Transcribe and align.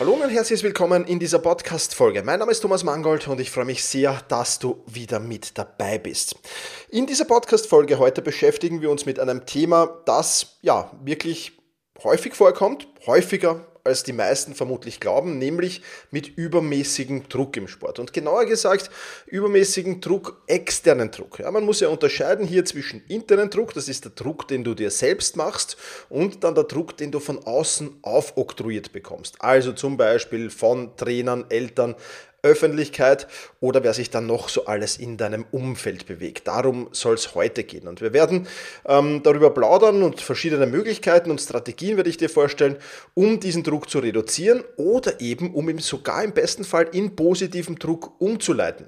Hallo 0.00 0.14
und 0.14 0.30
herzlich 0.30 0.62
willkommen 0.62 1.04
in 1.04 1.18
dieser 1.18 1.40
Podcast-Folge. 1.40 2.22
Mein 2.22 2.38
Name 2.38 2.52
ist 2.52 2.60
Thomas 2.60 2.84
Mangold 2.84 3.28
und 3.28 3.38
ich 3.38 3.50
freue 3.50 3.66
mich 3.66 3.84
sehr, 3.84 4.18
dass 4.28 4.58
du 4.58 4.82
wieder 4.86 5.20
mit 5.20 5.58
dabei 5.58 5.98
bist. 5.98 6.36
In 6.88 7.06
dieser 7.06 7.26
Podcast-Folge 7.26 7.98
heute 7.98 8.22
beschäftigen 8.22 8.80
wir 8.80 8.90
uns 8.90 9.04
mit 9.04 9.20
einem 9.20 9.44
Thema, 9.44 10.00
das 10.06 10.56
ja 10.62 10.90
wirklich 11.04 11.52
häufig 12.02 12.34
vorkommt, 12.34 12.88
häufiger 13.06 13.66
als 13.84 14.02
die 14.02 14.12
meisten 14.12 14.54
vermutlich 14.54 15.00
glauben, 15.00 15.38
nämlich 15.38 15.82
mit 16.10 16.28
übermäßigem 16.28 17.28
Druck 17.28 17.56
im 17.56 17.68
Sport. 17.68 17.98
Und 17.98 18.12
genauer 18.12 18.46
gesagt, 18.46 18.90
übermäßigen 19.26 20.00
Druck, 20.00 20.42
externen 20.46 21.10
Druck. 21.10 21.38
Ja, 21.38 21.50
man 21.50 21.64
muss 21.64 21.80
ja 21.80 21.88
unterscheiden 21.88 22.46
hier 22.46 22.64
zwischen 22.64 23.02
internen 23.08 23.50
Druck, 23.50 23.74
das 23.74 23.88
ist 23.88 24.04
der 24.04 24.12
Druck, 24.12 24.48
den 24.48 24.64
du 24.64 24.74
dir 24.74 24.90
selbst 24.90 25.36
machst, 25.36 25.76
und 26.08 26.44
dann 26.44 26.54
der 26.54 26.64
Druck, 26.64 26.96
den 26.96 27.10
du 27.10 27.20
von 27.20 27.38
außen 27.44 27.98
aufoktroyiert 28.02 28.92
bekommst. 28.92 29.36
Also 29.40 29.72
zum 29.72 29.96
Beispiel 29.96 30.50
von 30.50 30.96
Trainern, 30.96 31.46
Eltern, 31.48 31.94
Öffentlichkeit 32.42 33.26
oder 33.60 33.84
wer 33.84 33.94
sich 33.94 34.10
dann 34.10 34.26
noch 34.26 34.48
so 34.48 34.66
alles 34.66 34.96
in 34.96 35.16
deinem 35.16 35.44
Umfeld 35.50 36.06
bewegt. 36.06 36.46
Darum 36.48 36.88
soll 36.92 37.14
es 37.14 37.34
heute 37.34 37.64
gehen. 37.64 37.88
Und 37.88 38.00
wir 38.00 38.12
werden 38.12 38.46
ähm, 38.86 39.22
darüber 39.22 39.50
plaudern 39.50 40.02
und 40.02 40.20
verschiedene 40.20 40.66
Möglichkeiten 40.66 41.30
und 41.30 41.40
Strategien 41.40 41.96
werde 41.96 42.10
ich 42.10 42.16
dir 42.16 42.30
vorstellen, 42.30 42.76
um 43.14 43.40
diesen 43.40 43.62
Druck 43.62 43.90
zu 43.90 43.98
reduzieren 43.98 44.64
oder 44.76 45.20
eben 45.20 45.54
um 45.54 45.68
ihn 45.68 45.78
sogar 45.78 46.24
im 46.24 46.32
besten 46.32 46.64
Fall 46.64 46.88
in 46.92 47.16
positiven 47.16 47.76
Druck 47.76 48.20
umzuleiten. 48.20 48.86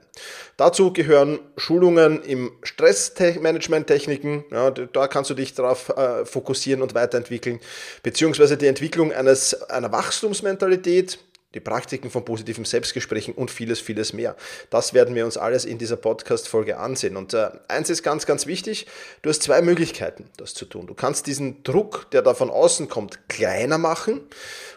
Dazu 0.57 0.93
gehören 0.93 1.39
Schulungen 1.57 2.23
im 2.23 2.53
Stressmanagement-Techniken. 2.63 4.45
Ja, 4.51 4.71
da 4.71 5.09
kannst 5.09 5.31
du 5.31 5.35
dich 5.35 5.55
darauf 5.55 5.89
äh, 5.91 6.25
fokussieren 6.25 6.83
und 6.83 6.95
weiterentwickeln, 6.95 7.61
beziehungsweise 8.03 8.57
die 8.57 8.67
Entwicklung 8.67 9.13
eines, 9.13 9.63
einer 9.71 9.93
Wachstumsmentalität 9.93 11.19
die 11.55 11.61
Praktiken 11.61 12.11
von 12.11 12.25
positiven 12.25 12.64
Selbstgesprächen 12.64 13.34
und 13.34 13.50
vieles, 13.50 13.81
vieles 13.81 14.12
mehr. 14.12 14.36
Das 14.70 14.95
werden 14.95 15.14
wir 15.14 15.25
uns 15.25 15.36
alles 15.36 15.64
in 15.64 15.78
dieser 15.78 15.97
Podcast-Folge 15.97 16.78
ansehen. 16.78 17.17
Und 17.17 17.34
äh, 17.34 17.50
eins 17.69 17.91
ist 17.91 18.03
ganz, 18.03 18.27
ganz 18.27 18.47
wichtig, 18.47 18.86
du 19.22 19.31
hast 19.31 19.42
zwei 19.42 19.62
Möglichkeiten, 19.62 20.25
das 20.36 20.55
zu 20.55 20.64
tun. 20.64 20.86
Du 20.86 20.95
kannst 20.95 21.27
diesen 21.27 21.62
Druck, 21.62 22.11
der 22.12 22.23
da 22.23 22.34
von 22.34 22.50
außen 22.50 22.89
kommt, 22.89 23.28
kleiner 23.28 23.78
machen 23.78 24.20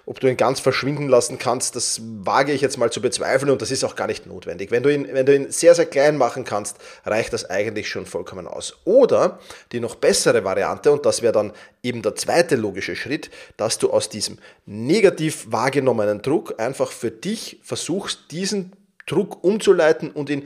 ob 0.06 0.20
du 0.20 0.28
ihn 0.28 0.38
ganz 0.38 0.60
verschwinden 0.60 1.08
lassen 1.10 1.40
kannst, 1.40 1.76
das 1.76 2.02
wage 2.04 2.52
ich 2.52 2.62
jetzt 2.62 2.78
mal 2.78 2.92
zu 2.92 3.02
bezweifeln 3.02 3.52
und 3.52 3.62
das 3.62 3.72
ist 3.72 3.84
auch 3.84 3.96
gar 3.96 4.08
nicht 4.08 4.28
notwendig. 4.28 4.72
Wenn 4.72 4.84
du 4.84 4.94
ihn, 4.94 5.08
wenn 5.12 5.26
du 5.26 5.36
ihn 5.36 5.52
sehr, 5.52 5.74
sehr 5.74 5.86
klein 5.86 6.18
machen 6.18 6.44
kannst, 6.44 6.78
reicht 7.06 7.34
das 7.34 7.50
eigentlich 7.50 7.90
schon 7.90 8.06
vollkommen 8.06 8.48
aus. 8.48 8.78
Oder 8.86 9.40
die 9.72 9.80
noch 9.80 9.96
bessere 9.96 10.44
Variante, 10.44 10.92
und 10.92 11.06
das 11.06 11.22
wäre 11.22 11.34
dann 11.34 11.54
eben 11.82 12.02
der 12.02 12.16
zweite 12.16 12.56
logische 12.56 12.96
Schritt, 12.96 13.32
dass 13.58 13.78
du 13.78 13.92
aus 13.92 14.10
diesem 14.10 14.38
negativ 14.66 15.48
wahrgenommenen 15.50 16.22
Druck 16.22 16.56
einfach 16.66 16.92
für 16.92 17.12
dich 17.12 17.60
versuchst, 17.64 18.32
diesen 18.32 18.74
Druck 19.06 19.44
umzuleiten 19.44 20.12
und 20.12 20.30
in 20.30 20.44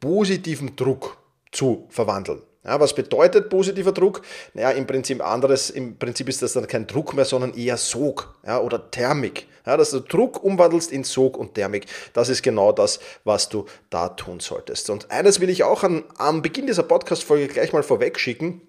positiven 0.00 0.76
Druck 0.76 1.16
zu 1.50 1.86
verwandeln. 1.90 2.42
Ja, 2.64 2.78
was 2.78 2.94
bedeutet 2.94 3.50
positiver 3.50 3.90
Druck? 3.90 4.22
Naja, 4.54 4.70
im 4.70 4.86
Prinzip 4.86 5.20
anderes, 5.20 5.70
im 5.70 5.98
Prinzip 5.98 6.28
ist 6.28 6.42
das 6.42 6.52
dann 6.52 6.68
kein 6.68 6.86
Druck 6.86 7.12
mehr, 7.14 7.24
sondern 7.24 7.54
eher 7.54 7.76
Sog 7.76 8.36
ja, 8.46 8.60
oder 8.60 8.90
Thermik. 8.90 9.48
Ja, 9.66 9.76
dass 9.76 9.90
du 9.90 10.00
Druck 10.00 10.42
umwandelst 10.42 10.92
in 10.92 11.02
Sog 11.02 11.36
und 11.36 11.54
Thermik. 11.54 11.86
Das 12.12 12.28
ist 12.28 12.42
genau 12.42 12.72
das, 12.72 13.00
was 13.24 13.48
du 13.48 13.66
da 13.90 14.10
tun 14.10 14.40
solltest. 14.40 14.90
Und 14.90 15.10
eines 15.10 15.40
will 15.40 15.50
ich 15.50 15.64
auch 15.64 15.82
an, 15.82 16.04
am 16.18 16.42
Beginn 16.42 16.66
dieser 16.66 16.82
Podcast-Folge 16.84 17.48
gleich 17.48 17.72
mal 17.72 17.82
vorweg 17.82 18.18
schicken. 18.18 18.60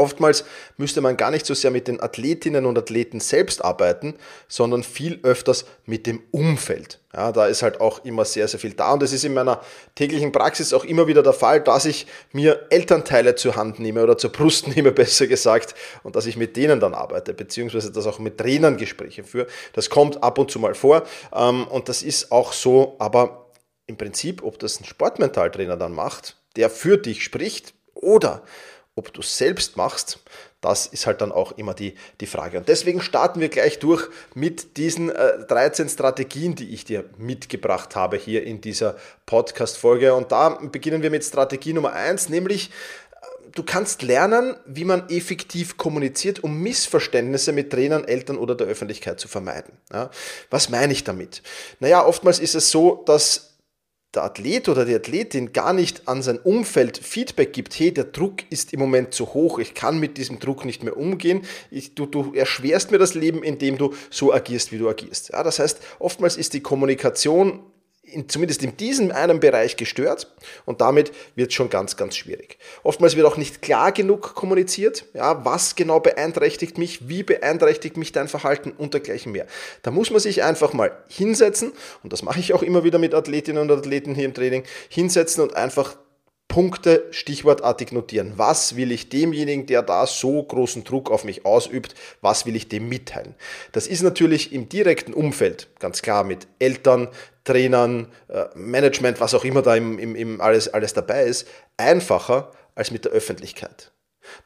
Oftmals 0.00 0.44
müsste 0.78 1.02
man 1.02 1.18
gar 1.18 1.30
nicht 1.30 1.44
so 1.44 1.52
sehr 1.52 1.70
mit 1.70 1.86
den 1.86 2.02
Athletinnen 2.02 2.64
und 2.64 2.78
Athleten 2.78 3.20
selbst 3.20 3.62
arbeiten, 3.62 4.14
sondern 4.48 4.82
viel 4.82 5.20
öfters 5.22 5.66
mit 5.84 6.06
dem 6.06 6.22
Umfeld. 6.30 7.00
Ja, 7.12 7.32
da 7.32 7.46
ist 7.46 7.62
halt 7.62 7.80
auch 7.80 8.02
immer 8.04 8.24
sehr, 8.24 8.48
sehr 8.48 8.58
viel 8.58 8.72
da. 8.72 8.94
Und 8.94 9.02
es 9.02 9.12
ist 9.12 9.24
in 9.24 9.34
meiner 9.34 9.60
täglichen 9.96 10.32
Praxis 10.32 10.72
auch 10.72 10.84
immer 10.84 11.06
wieder 11.06 11.22
der 11.22 11.34
Fall, 11.34 11.60
dass 11.60 11.84
ich 11.84 12.06
mir 12.32 12.66
Elternteile 12.70 13.34
zur 13.34 13.56
Hand 13.56 13.78
nehme 13.78 14.02
oder 14.02 14.16
zur 14.16 14.32
Brust 14.32 14.68
nehme, 14.74 14.90
besser 14.90 15.26
gesagt, 15.26 15.74
und 16.02 16.16
dass 16.16 16.24
ich 16.24 16.38
mit 16.38 16.56
denen 16.56 16.80
dann 16.80 16.94
arbeite, 16.94 17.34
beziehungsweise 17.34 17.92
dass 17.92 18.06
auch 18.06 18.18
mit 18.18 18.38
Trainern 18.38 18.78
Gespräche 18.78 19.22
führe. 19.22 19.48
Das 19.74 19.90
kommt 19.90 20.22
ab 20.22 20.38
und 20.38 20.50
zu 20.50 20.58
mal 20.58 20.74
vor. 20.74 21.02
Ähm, 21.34 21.66
und 21.68 21.90
das 21.90 22.02
ist 22.02 22.32
auch 22.32 22.54
so, 22.54 22.96
aber 22.98 23.50
im 23.86 23.98
Prinzip, 23.98 24.42
ob 24.42 24.58
das 24.60 24.80
ein 24.80 24.84
Sportmentaltrainer 24.84 25.76
dann 25.76 25.92
macht, 25.92 26.36
der 26.56 26.70
für 26.70 26.96
dich 26.96 27.22
spricht, 27.22 27.74
oder 28.00 28.42
ob 29.00 29.14
du 29.14 29.22
es 29.22 29.38
selbst 29.38 29.78
machst, 29.78 30.18
das 30.60 30.86
ist 30.86 31.06
halt 31.06 31.22
dann 31.22 31.32
auch 31.32 31.52
immer 31.52 31.72
die, 31.72 31.94
die 32.20 32.26
Frage. 32.26 32.58
Und 32.58 32.68
deswegen 32.68 33.00
starten 33.00 33.40
wir 33.40 33.48
gleich 33.48 33.78
durch 33.78 34.08
mit 34.34 34.76
diesen 34.76 35.08
äh, 35.08 35.38
13 35.46 35.88
Strategien, 35.88 36.54
die 36.54 36.74
ich 36.74 36.84
dir 36.84 37.04
mitgebracht 37.16 37.96
habe 37.96 38.18
hier 38.18 38.44
in 38.44 38.60
dieser 38.60 38.96
Podcast-Folge. 39.24 40.14
Und 40.14 40.32
da 40.32 40.50
beginnen 40.50 41.02
wir 41.02 41.10
mit 41.10 41.24
Strategie 41.24 41.72
Nummer 41.72 41.94
1, 41.94 42.28
nämlich 42.28 42.68
äh, 42.68 43.26
du 43.52 43.62
kannst 43.62 44.02
lernen, 44.02 44.54
wie 44.66 44.84
man 44.84 45.08
effektiv 45.08 45.78
kommuniziert, 45.78 46.44
um 46.44 46.60
Missverständnisse 46.60 47.52
mit 47.52 47.70
Trainern, 47.70 48.04
Eltern 48.04 48.36
oder 48.36 48.54
der 48.54 48.66
Öffentlichkeit 48.66 49.18
zu 49.18 49.28
vermeiden. 49.28 49.72
Ja, 49.90 50.10
was 50.50 50.68
meine 50.68 50.92
ich 50.92 51.04
damit? 51.04 51.42
Naja, 51.78 52.04
oftmals 52.04 52.38
ist 52.38 52.54
es 52.54 52.70
so, 52.70 53.02
dass 53.06 53.49
der 54.14 54.24
Athlet 54.24 54.68
oder 54.68 54.84
die 54.84 54.94
Athletin 54.94 55.52
gar 55.52 55.72
nicht 55.72 56.08
an 56.08 56.22
sein 56.22 56.38
Umfeld 56.38 56.98
Feedback 56.98 57.52
gibt, 57.52 57.78
hey, 57.78 57.94
der 57.94 58.04
Druck 58.04 58.42
ist 58.50 58.72
im 58.72 58.80
Moment 58.80 59.14
zu 59.14 59.34
hoch, 59.34 59.58
ich 59.58 59.74
kann 59.74 60.00
mit 60.00 60.18
diesem 60.18 60.40
Druck 60.40 60.64
nicht 60.64 60.82
mehr 60.82 60.96
umgehen, 60.96 61.42
ich, 61.70 61.94
du, 61.94 62.06
du 62.06 62.34
erschwerst 62.34 62.90
mir 62.90 62.98
das 62.98 63.14
Leben, 63.14 63.42
indem 63.42 63.78
du 63.78 63.94
so 64.10 64.32
agierst, 64.32 64.72
wie 64.72 64.78
du 64.78 64.88
agierst. 64.88 65.30
Ja, 65.32 65.42
das 65.44 65.60
heißt, 65.60 65.80
oftmals 66.00 66.36
ist 66.36 66.54
die 66.54 66.60
Kommunikation 66.60 67.60
in, 68.12 68.28
zumindest 68.28 68.62
in 68.62 68.76
diesem 68.76 69.10
einen 69.10 69.40
Bereich 69.40 69.76
gestört 69.76 70.32
und 70.64 70.80
damit 70.80 71.12
wird 71.34 71.50
es 71.50 71.54
schon 71.54 71.70
ganz, 71.70 71.96
ganz 71.96 72.16
schwierig. 72.16 72.58
Oftmals 72.82 73.16
wird 73.16 73.26
auch 73.26 73.36
nicht 73.36 73.62
klar 73.62 73.92
genug 73.92 74.34
kommuniziert, 74.34 75.06
ja, 75.14 75.44
was 75.44 75.76
genau 75.76 76.00
beeinträchtigt 76.00 76.78
mich, 76.78 77.08
wie 77.08 77.22
beeinträchtigt 77.22 77.96
mich 77.96 78.12
dein 78.12 78.28
Verhalten 78.28 78.72
und 78.72 78.94
dergleichen 78.94 79.32
mehr. 79.32 79.46
Da 79.82 79.90
muss 79.90 80.10
man 80.10 80.20
sich 80.20 80.42
einfach 80.42 80.72
mal 80.72 80.92
hinsetzen 81.08 81.72
und 82.02 82.12
das 82.12 82.22
mache 82.22 82.40
ich 82.40 82.52
auch 82.52 82.62
immer 82.62 82.84
wieder 82.84 82.98
mit 82.98 83.14
Athletinnen 83.14 83.62
und 83.62 83.70
Athleten 83.76 84.14
hier 84.14 84.24
im 84.24 84.34
Training, 84.34 84.64
hinsetzen 84.88 85.42
und 85.42 85.56
einfach 85.56 85.96
Punkte 86.50 87.06
stichwortartig 87.12 87.92
notieren. 87.92 88.32
Was 88.34 88.74
will 88.74 88.90
ich 88.90 89.08
demjenigen, 89.08 89.66
der 89.66 89.82
da 89.82 90.04
so 90.04 90.42
großen 90.42 90.82
Druck 90.82 91.08
auf 91.08 91.22
mich 91.22 91.46
ausübt, 91.46 91.94
was 92.22 92.44
will 92.44 92.56
ich 92.56 92.68
dem 92.68 92.88
mitteilen? 92.88 93.36
Das 93.70 93.86
ist 93.86 94.02
natürlich 94.02 94.52
im 94.52 94.68
direkten 94.68 95.14
Umfeld, 95.14 95.68
ganz 95.78 96.02
klar 96.02 96.24
mit 96.24 96.48
Eltern, 96.58 97.06
Trainern, 97.44 98.08
äh, 98.26 98.46
Management, 98.56 99.20
was 99.20 99.32
auch 99.32 99.44
immer 99.44 99.62
da 99.62 99.76
im, 99.76 100.00
im, 100.00 100.16
im 100.16 100.40
alles, 100.40 100.66
alles 100.68 100.92
dabei 100.92 101.22
ist, 101.22 101.46
einfacher 101.76 102.50
als 102.74 102.90
mit 102.90 103.04
der 103.04 103.12
Öffentlichkeit. 103.12 103.92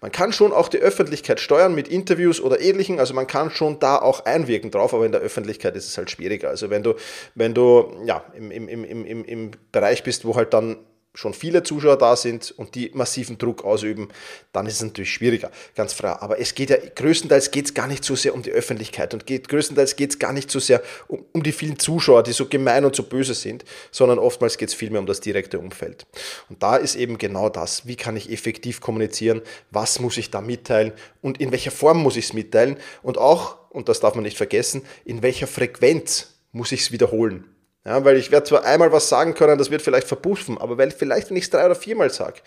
Man 0.03 0.13
kann 0.13 0.33
schon 0.33 0.53
auch 0.53 0.69
die 0.69 0.79
Öffentlichkeit 0.79 1.41
steuern 1.41 1.75
mit 1.75 1.89
Interviews 1.89 2.39
oder 2.39 2.61
ähnlichen, 2.61 3.01
also 3.01 3.15
man 3.15 3.27
kann 3.27 3.51
schon 3.51 3.79
da 3.79 3.97
auch 3.97 4.27
einwirken 4.27 4.71
drauf, 4.71 4.93
aber 4.93 5.07
in 5.07 5.13
der 5.13 5.23
Öffentlichkeit 5.23 5.75
ist 5.75 5.89
es 5.89 5.97
halt 5.97 6.11
schwieriger. 6.11 6.51
Also 6.51 6.69
wenn 6.69 6.83
du, 6.83 6.95
wenn 7.35 7.55
du 7.55 7.97
ja, 8.05 8.25
im, 8.35 8.51
im, 8.51 8.69
im, 8.69 8.85
im, 8.85 9.25
im 9.25 9.51
Bereich 9.73 10.03
bist, 10.05 10.27
wo 10.27 10.37
halt 10.37 10.53
dann 10.53 10.77
schon 11.15 11.33
viele 11.33 11.63
Zuschauer 11.63 11.97
da 11.97 12.17
sind 12.17 12.51
und 12.51 12.75
die 12.75 12.91
massiven 12.93 13.39
Druck 13.39 13.65
ausüben, 13.65 14.09
dann 14.53 14.67
ist 14.67 14.75
es 14.75 14.83
natürlich 14.83 15.13
schwieriger, 15.13 15.51
ganz 15.77 15.93
frei. 15.93 16.11
Aber 16.11 16.41
es 16.41 16.55
geht 16.55 16.71
ja, 16.71 16.77
größtenteils 16.77 17.53
geht 17.53 17.67
es 17.67 17.75
gar 17.75 17.87
nicht 17.87 18.05
so 18.05 18.17
sehr 18.17 18.35
um 18.35 18.43
die 18.43 18.51
Öffentlichkeit 18.51 19.15
und 19.15 19.25
geht, 19.25 19.49
größtenteils 19.49 19.95
geht 19.95 20.11
es 20.11 20.19
gar 20.19 20.33
nicht 20.33 20.51
so 20.51 20.59
sehr 20.59 20.83
um, 21.07 21.25
um 21.33 21.43
die 21.45 21.53
vielen 21.53 21.79
Zuschauer, 21.79 22.25
die 22.25 22.33
so 22.33 22.47
gemein 22.47 22.85
und 22.85 22.97
so 22.97 23.05
böse 23.05 23.35
sind, 23.35 23.65
sondern 23.93 24.19
oftmals 24.19 24.59
geht 24.59 24.71
es 24.71 24.75
vielmehr 24.75 25.01
um 25.01 25.07
das 25.07 25.21
direkte 25.21 25.61
Umfeld. 25.61 26.05
Und 26.49 26.63
da 26.63 26.77
ist 26.77 26.97
eben 26.97 27.17
genau 27.17 27.49
das, 27.49 27.87
wie 27.87 27.97
kann 27.97 28.17
ich 28.17 28.33
effektiv 28.33 28.81
kommunizieren, 28.81 29.41
was 29.71 30.01
muss 30.01 30.17
ich 30.17 30.33
da 30.33 30.41
mitteilen 30.41 30.93
und 31.23 31.41
in 31.41 31.53
welcher 31.53 31.71
Form 31.71 32.03
muss 32.03 32.17
ich 32.17 32.27
es 32.27 32.33
mitteilen 32.33 32.77
und 33.03 33.19
auch, 33.19 33.59
und 33.71 33.89
das 33.89 34.01
darf 34.01 34.17
man 34.17 34.25
nicht 34.25 34.37
vergessen, 34.37 34.83
in 35.05 35.23
welcher 35.23 35.47
Frequenz 35.47 36.35
muss 36.51 36.73
ich 36.73 36.83
es 36.83 36.93
wiederholen. 36.93 37.54
Ja, 37.87 38.03
weil 38.05 38.17
ich 38.17 38.31
werde 38.31 38.49
zwar 38.49 38.65
einmal 38.65 38.93
was 38.93 39.11
sagen 39.11 39.35
können, 39.35 39.59
das 39.59 39.71
wird 39.71 39.83
vielleicht 39.83 40.09
verpuffen, 40.09 40.57
aber 40.57 40.79
weil 40.79 40.91
vielleicht, 40.91 41.29
wenn 41.29 41.37
ich 41.37 41.45
es 41.45 41.51
drei 41.51 41.67
oder 41.67 41.75
viermal 41.75 42.09
sage, 42.11 42.41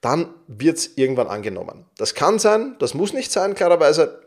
dann 0.00 0.32
wird 0.46 0.78
es 0.78 0.96
irgendwann 0.96 1.26
angenommen. 1.26 1.86
Das 1.98 2.14
kann 2.14 2.38
sein, 2.38 2.76
das 2.78 2.94
muss 2.94 3.12
nicht 3.12 3.32
sein, 3.32 3.54
klarerweise. 3.54 4.22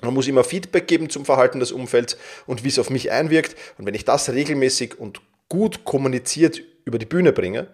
Man 0.00 0.14
muss 0.14 0.28
immer 0.28 0.44
Feedback 0.44 0.86
geben 0.86 1.10
zum 1.10 1.24
Verhalten 1.24 1.58
des 1.58 1.72
Umfelds 1.72 2.16
und 2.46 2.62
wie 2.62 2.68
es 2.68 2.78
auf 2.78 2.90
mich 2.90 3.10
einwirkt. 3.10 3.56
Und 3.78 3.86
wenn 3.86 3.94
ich 3.94 4.04
das 4.04 4.30
regelmäßig 4.30 5.00
und 5.00 5.20
gut 5.48 5.84
kommuniziert 5.84 6.62
über 6.84 6.98
die 6.98 7.06
Bühne 7.06 7.32
bringe, 7.32 7.66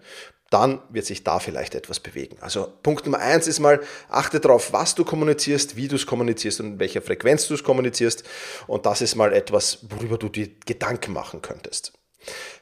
dann 0.49 0.81
wird 0.89 1.05
sich 1.05 1.23
da 1.23 1.39
vielleicht 1.39 1.75
etwas 1.75 1.99
bewegen. 1.99 2.37
Also 2.39 2.71
Punkt 2.81 3.05
Nummer 3.05 3.19
eins 3.19 3.47
ist 3.47 3.59
mal, 3.59 3.81
achte 4.09 4.39
darauf, 4.39 4.73
was 4.73 4.95
du 4.95 5.05
kommunizierst, 5.05 5.75
wie 5.75 5.87
du 5.87 5.95
es 5.95 6.07
kommunizierst 6.07 6.59
und 6.61 6.65
in 6.65 6.79
welcher 6.79 7.01
Frequenz 7.03 7.47
du 7.47 7.53
es 7.53 7.63
kommunizierst. 7.63 8.23
Und 8.65 8.87
das 8.87 9.01
ist 9.01 9.15
mal 9.15 9.33
etwas, 9.33 9.79
worüber 9.89 10.17
du 10.17 10.29
dir 10.29 10.49
Gedanken 10.65 11.13
machen 11.13 11.43
könntest. 11.43 11.93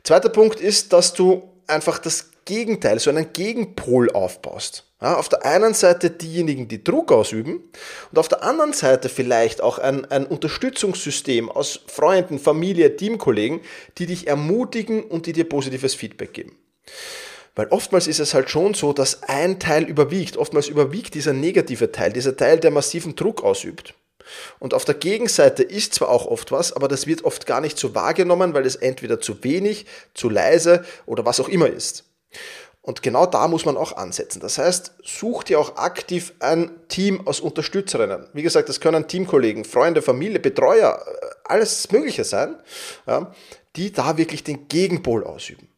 Zweiter 0.03 0.29
Punkt 0.29 0.59
ist, 0.59 0.93
dass 0.93 1.13
du 1.13 1.49
einfach 1.67 1.99
das 1.99 2.31
Gegenteil, 2.45 2.99
so 2.99 3.09
einen 3.09 3.31
Gegenpol 3.31 4.11
aufbaust. 4.11 4.85
Ja, 5.01 5.17
auf 5.17 5.29
der 5.29 5.45
einen 5.45 5.73
Seite 5.73 6.09
diejenigen, 6.09 6.67
die 6.67 6.83
Druck 6.83 7.11
ausüben 7.11 7.63
und 8.11 8.17
auf 8.17 8.27
der 8.27 8.43
anderen 8.43 8.73
Seite 8.73 9.09
vielleicht 9.09 9.61
auch 9.61 9.77
ein, 9.77 10.05
ein 10.05 10.25
Unterstützungssystem 10.25 11.49
aus 11.49 11.81
Freunden, 11.87 12.39
Familie, 12.39 12.95
Teamkollegen, 12.95 13.61
die 13.97 14.05
dich 14.05 14.27
ermutigen 14.27 15.03
und 15.03 15.25
die 15.25 15.33
dir 15.33 15.47
positives 15.47 15.93
Feedback 15.93 16.33
geben. 16.33 16.57
Weil 17.55 17.67
oftmals 17.67 18.07
ist 18.07 18.19
es 18.19 18.33
halt 18.33 18.49
schon 18.49 18.73
so, 18.73 18.93
dass 18.93 19.23
ein 19.23 19.59
Teil 19.59 19.83
überwiegt. 19.83 20.37
Oftmals 20.37 20.67
überwiegt 20.67 21.13
dieser 21.13 21.33
negative 21.33 21.91
Teil, 21.91 22.11
dieser 22.11 22.35
Teil, 22.35 22.59
der 22.59 22.71
massiven 22.71 23.15
Druck 23.15 23.43
ausübt. 23.43 23.93
Und 24.59 24.73
auf 24.73 24.85
der 24.85 24.95
Gegenseite 24.95 25.63
ist 25.63 25.93
zwar 25.93 26.09
auch 26.09 26.25
oft 26.25 26.51
was, 26.51 26.73
aber 26.73 26.87
das 26.87 27.07
wird 27.07 27.23
oft 27.23 27.45
gar 27.45 27.61
nicht 27.61 27.77
so 27.77 27.95
wahrgenommen, 27.95 28.53
weil 28.53 28.65
es 28.65 28.75
entweder 28.75 29.19
zu 29.19 29.43
wenig, 29.43 29.85
zu 30.13 30.29
leise 30.29 30.85
oder 31.05 31.25
was 31.25 31.39
auch 31.39 31.49
immer 31.49 31.67
ist. 31.67 32.05
Und 32.81 33.01
genau 33.01 33.25
da 33.25 33.47
muss 33.47 33.63
man 33.63 33.77
auch 33.77 33.95
ansetzen. 33.95 34.41
Das 34.41 34.57
heißt, 34.57 34.95
such 35.03 35.45
dir 35.45 35.57
auch 35.57 35.77
aktiv 35.77 36.33
ein 36.39 36.69
Team 36.89 37.25
aus 37.25 37.39
Unterstützerinnen. 37.39 38.27
Wie 38.33 38.43
gesagt, 38.43 38.67
das 38.67 38.81
können 38.81 39.07
Teamkollegen, 39.07 39.63
Freunde, 39.63 40.01
Familie, 40.01 40.41
Betreuer, 40.41 41.01
äh, 41.05 41.25
alles 41.45 41.91
Mögliche 41.91 42.25
sein, 42.25 42.57
die 43.77 43.91
da 43.93 44.17
wirklich 44.17 44.43
den 44.43 44.67
Gegenpol 44.67 45.23
ausüben. 45.23 45.69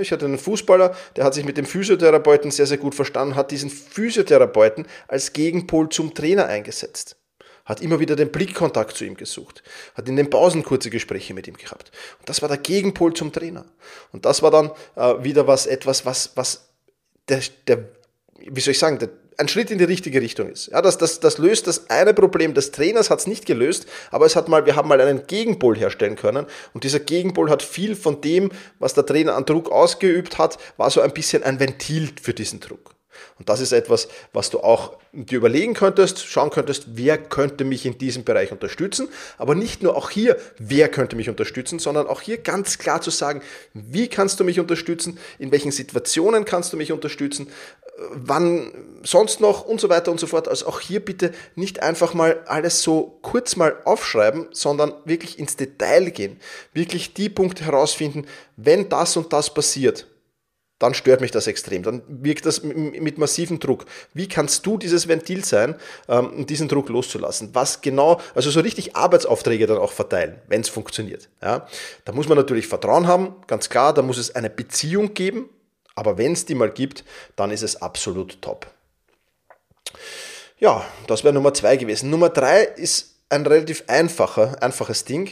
Ich 0.00 0.12
hatte 0.12 0.24
einen 0.24 0.38
Fußballer, 0.38 0.94
der 1.16 1.24
hat 1.24 1.34
sich 1.34 1.44
mit 1.44 1.56
dem 1.56 1.66
Physiotherapeuten 1.66 2.50
sehr, 2.50 2.66
sehr 2.66 2.78
gut 2.78 2.94
verstanden, 2.94 3.34
hat 3.34 3.50
diesen 3.50 3.68
Physiotherapeuten 3.68 4.86
als 5.08 5.32
Gegenpol 5.32 5.88
zum 5.88 6.14
Trainer 6.14 6.46
eingesetzt. 6.46 7.16
Hat 7.64 7.80
immer 7.80 8.00
wieder 8.00 8.16
den 8.16 8.32
Blickkontakt 8.32 8.96
zu 8.96 9.04
ihm 9.04 9.16
gesucht, 9.16 9.62
hat 9.94 10.08
in 10.08 10.16
den 10.16 10.30
Pausen 10.30 10.64
kurze 10.64 10.90
Gespräche 10.90 11.34
mit 11.34 11.46
ihm 11.46 11.56
gehabt. 11.56 11.92
Und 12.18 12.28
das 12.28 12.42
war 12.42 12.48
der 12.48 12.58
Gegenpol 12.58 13.14
zum 13.14 13.32
Trainer. 13.32 13.64
Und 14.12 14.24
das 14.24 14.42
war 14.42 14.50
dann 14.50 14.70
äh, 14.96 15.22
wieder 15.22 15.46
was, 15.46 15.66
etwas, 15.66 16.04
was, 16.04 16.32
was 16.34 16.68
der, 17.28 17.40
der, 17.66 17.88
wie 18.38 18.60
soll 18.60 18.72
ich 18.72 18.78
sagen, 18.78 18.98
der, 18.98 19.10
ein 19.38 19.48
Schritt 19.48 19.70
in 19.70 19.78
die 19.78 19.84
richtige 19.84 20.20
Richtung 20.20 20.48
ist. 20.48 20.68
Ja, 20.68 20.82
das, 20.82 20.98
das, 20.98 21.20
das 21.20 21.38
löst 21.38 21.66
das 21.66 21.90
eine 21.90 22.14
Problem 22.14 22.54
des 22.54 22.70
Trainers, 22.70 23.10
hat 23.10 23.20
es 23.20 23.26
nicht 23.26 23.46
gelöst, 23.46 23.86
aber 24.10 24.26
es 24.26 24.36
hat 24.36 24.48
mal, 24.48 24.66
wir 24.66 24.76
haben 24.76 24.88
mal 24.88 25.00
einen 25.00 25.26
Gegenpol 25.26 25.76
herstellen 25.76 26.16
können 26.16 26.46
und 26.74 26.84
dieser 26.84 27.00
Gegenpol 27.00 27.50
hat 27.50 27.62
viel 27.62 27.96
von 27.96 28.20
dem, 28.20 28.50
was 28.78 28.94
der 28.94 29.06
Trainer 29.06 29.34
an 29.34 29.44
Druck 29.44 29.70
ausgeübt 29.70 30.38
hat, 30.38 30.58
war 30.76 30.90
so 30.90 31.00
ein 31.00 31.12
bisschen 31.12 31.42
ein 31.42 31.60
Ventil 31.60 32.10
für 32.20 32.34
diesen 32.34 32.60
Druck. 32.60 32.94
Und 33.38 33.48
das 33.48 33.60
ist 33.60 33.72
etwas, 33.72 34.08
was 34.32 34.50
du 34.50 34.60
auch 34.60 34.96
dir 35.12 35.36
überlegen 35.36 35.74
könntest, 35.74 36.24
schauen 36.24 36.50
könntest, 36.50 36.84
wer 36.94 37.18
könnte 37.18 37.64
mich 37.64 37.84
in 37.84 37.98
diesem 37.98 38.24
Bereich 38.24 38.52
unterstützen. 38.52 39.08
Aber 39.38 39.54
nicht 39.54 39.82
nur 39.82 39.96
auch 39.96 40.10
hier, 40.10 40.36
wer 40.58 40.88
könnte 40.88 41.16
mich 41.16 41.28
unterstützen, 41.28 41.78
sondern 41.78 42.06
auch 42.06 42.20
hier 42.20 42.38
ganz 42.38 42.78
klar 42.78 43.00
zu 43.00 43.10
sagen, 43.10 43.42
wie 43.74 44.08
kannst 44.08 44.40
du 44.40 44.44
mich 44.44 44.58
unterstützen, 44.58 45.18
in 45.38 45.52
welchen 45.52 45.72
Situationen 45.72 46.44
kannst 46.44 46.72
du 46.72 46.76
mich 46.76 46.92
unterstützen, 46.92 47.48
wann 48.10 48.72
sonst 49.02 49.40
noch 49.40 49.64
und 49.64 49.80
so 49.80 49.88
weiter 49.88 50.10
und 50.10 50.18
so 50.18 50.26
fort. 50.26 50.48
Also 50.48 50.66
auch 50.66 50.80
hier 50.80 51.04
bitte 51.04 51.32
nicht 51.54 51.82
einfach 51.82 52.14
mal 52.14 52.42
alles 52.46 52.82
so 52.82 53.18
kurz 53.22 53.56
mal 53.56 53.76
aufschreiben, 53.84 54.48
sondern 54.52 54.94
wirklich 55.04 55.38
ins 55.38 55.56
Detail 55.56 56.10
gehen. 56.10 56.40
Wirklich 56.72 57.14
die 57.14 57.28
Punkte 57.28 57.64
herausfinden, 57.64 58.26
wenn 58.56 58.88
das 58.88 59.16
und 59.16 59.32
das 59.32 59.52
passiert, 59.52 60.06
dann 60.82 60.94
stört 60.94 61.20
mich 61.20 61.30
das 61.30 61.46
extrem. 61.46 61.82
Dann 61.82 62.02
wirkt 62.08 62.44
das 62.44 62.62
mit 62.62 63.16
massivem 63.18 63.60
Druck. 63.60 63.86
Wie 64.14 64.28
kannst 64.28 64.66
du 64.66 64.76
dieses 64.78 65.06
Ventil 65.06 65.44
sein, 65.44 65.76
um 66.08 66.44
diesen 66.46 66.68
Druck 66.68 66.88
loszulassen? 66.88 67.50
Was 67.52 67.80
genau, 67.80 68.20
also 68.34 68.50
so 68.50 68.60
richtig 68.60 68.96
Arbeitsaufträge 68.96 69.66
dann 69.66 69.78
auch 69.78 69.92
verteilen, 69.92 70.40
wenn 70.48 70.60
es 70.60 70.68
funktioniert. 70.68 71.28
Ja? 71.40 71.66
Da 72.04 72.12
muss 72.12 72.28
man 72.28 72.36
natürlich 72.36 72.66
Vertrauen 72.66 73.06
haben, 73.06 73.36
ganz 73.46 73.68
klar. 73.68 73.94
Da 73.94 74.02
muss 74.02 74.18
es 74.18 74.34
eine 74.34 74.50
Beziehung 74.50 75.14
geben. 75.14 75.48
Aber 75.94 76.18
wenn 76.18 76.32
es 76.32 76.46
die 76.46 76.54
mal 76.54 76.70
gibt, 76.70 77.04
dann 77.36 77.50
ist 77.50 77.62
es 77.62 77.80
absolut 77.80 78.40
top. 78.40 78.66
Ja, 80.58 80.84
das 81.06 81.22
wäre 81.22 81.34
Nummer 81.34 81.54
zwei 81.54 81.76
gewesen. 81.76 82.10
Nummer 82.10 82.30
drei 82.30 82.62
ist 82.62 83.11
ein 83.32 83.46
relativ 83.46 83.84
einfacher, 83.86 84.62
einfaches 84.62 85.04
Ding, 85.04 85.30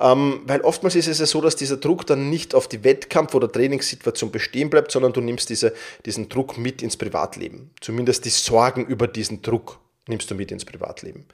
ähm, 0.00 0.40
weil 0.46 0.62
oftmals 0.62 0.96
ist 0.96 1.08
es 1.08 1.18
ja 1.18 1.26
so, 1.26 1.40
dass 1.40 1.56
dieser 1.56 1.76
Druck 1.76 2.06
dann 2.06 2.30
nicht 2.30 2.54
auf 2.54 2.68
die 2.68 2.82
Wettkampf- 2.82 3.34
oder 3.34 3.50
Trainingssituation 3.50 4.30
bestehen 4.30 4.70
bleibt, 4.70 4.90
sondern 4.90 5.12
du 5.12 5.20
nimmst 5.20 5.50
diese, 5.50 5.72
diesen 6.06 6.28
Druck 6.28 6.58
mit 6.58 6.82
ins 6.82 6.96
Privatleben. 6.96 7.70
Zumindest 7.80 8.24
die 8.24 8.30
Sorgen 8.30 8.86
über 8.86 9.06
diesen 9.06 9.42
Druck 9.42 9.78
nimmst 10.06 10.30
du 10.30 10.34
mit 10.34 10.52
ins 10.52 10.64
Privatleben. 10.64 11.26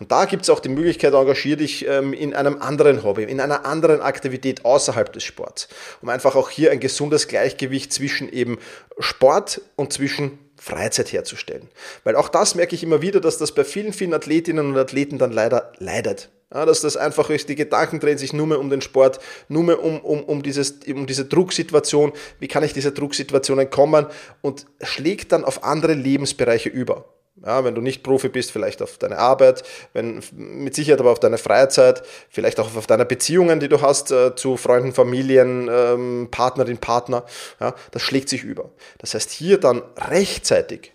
Und 0.00 0.10
da 0.10 0.24
gibt 0.24 0.42
es 0.42 0.50
auch 0.50 0.60
die 0.60 0.68
Möglichkeit, 0.68 1.14
engagier 1.14 1.56
dich 1.56 1.86
ähm, 1.86 2.12
in 2.12 2.34
einem 2.34 2.60
anderen 2.60 3.04
Hobby, 3.04 3.22
in 3.22 3.40
einer 3.40 3.64
anderen 3.64 4.00
Aktivität 4.00 4.64
außerhalb 4.64 5.12
des 5.12 5.22
Sports, 5.22 5.68
um 6.02 6.08
einfach 6.08 6.34
auch 6.34 6.50
hier 6.50 6.72
ein 6.72 6.80
gesundes 6.80 7.28
Gleichgewicht 7.28 7.92
zwischen 7.92 8.28
eben 8.32 8.58
Sport 8.98 9.60
und 9.76 9.92
zwischen 9.92 10.38
Freizeit 10.66 11.12
herzustellen. 11.12 11.68
Weil 12.02 12.16
auch 12.16 12.28
das 12.28 12.56
merke 12.56 12.74
ich 12.74 12.82
immer 12.82 13.00
wieder, 13.00 13.20
dass 13.20 13.38
das 13.38 13.52
bei 13.52 13.62
vielen, 13.62 13.92
vielen 13.92 14.12
Athletinnen 14.12 14.66
und 14.66 14.76
Athleten 14.76 15.16
dann 15.16 15.30
leider 15.30 15.72
leidet. 15.78 16.30
Ja, 16.52 16.66
dass 16.66 16.80
das 16.80 16.96
einfach 16.96 17.30
ist, 17.30 17.48
die 17.48 17.54
Gedanken 17.54 18.00
drehen 18.00 18.18
sich 18.18 18.32
nur 18.32 18.48
mehr 18.48 18.58
um 18.58 18.68
den 18.68 18.80
Sport, 18.80 19.20
nur 19.48 19.62
mehr 19.62 19.82
um, 19.82 20.00
um, 20.00 20.24
um, 20.24 20.42
dieses, 20.42 20.78
um 20.88 21.06
diese 21.06 21.24
Drucksituation, 21.24 22.12
wie 22.40 22.48
kann 22.48 22.64
ich 22.64 22.72
diese 22.72 22.90
Drucksituation 22.90 23.60
entkommen 23.60 24.06
und 24.42 24.66
schlägt 24.82 25.30
dann 25.30 25.44
auf 25.44 25.62
andere 25.62 25.94
Lebensbereiche 25.94 26.68
über. 26.68 27.04
Ja, 27.44 27.64
wenn 27.64 27.74
du 27.74 27.82
nicht 27.82 28.02
Profi 28.02 28.30
bist, 28.30 28.50
vielleicht 28.50 28.80
auf 28.80 28.96
deine 28.96 29.18
Arbeit, 29.18 29.62
wenn, 29.92 30.22
mit 30.32 30.74
Sicherheit 30.74 31.00
aber 31.00 31.12
auf 31.12 31.20
deine 31.20 31.36
Freizeit, 31.36 32.02
vielleicht 32.30 32.58
auch 32.58 32.74
auf 32.74 32.86
deine 32.86 33.04
Beziehungen, 33.04 33.60
die 33.60 33.68
du 33.68 33.82
hast 33.82 34.10
äh, 34.10 34.34
zu 34.34 34.56
Freunden, 34.56 34.94
Familien, 34.94 35.68
ähm, 35.70 36.28
Partnerin, 36.30 36.78
Partner. 36.78 37.26
Ja, 37.60 37.74
das 37.90 38.00
schlägt 38.00 38.30
sich 38.30 38.42
über. 38.42 38.70
Das 38.98 39.12
heißt, 39.12 39.30
hier 39.30 39.58
dann 39.58 39.82
rechtzeitig 39.98 40.92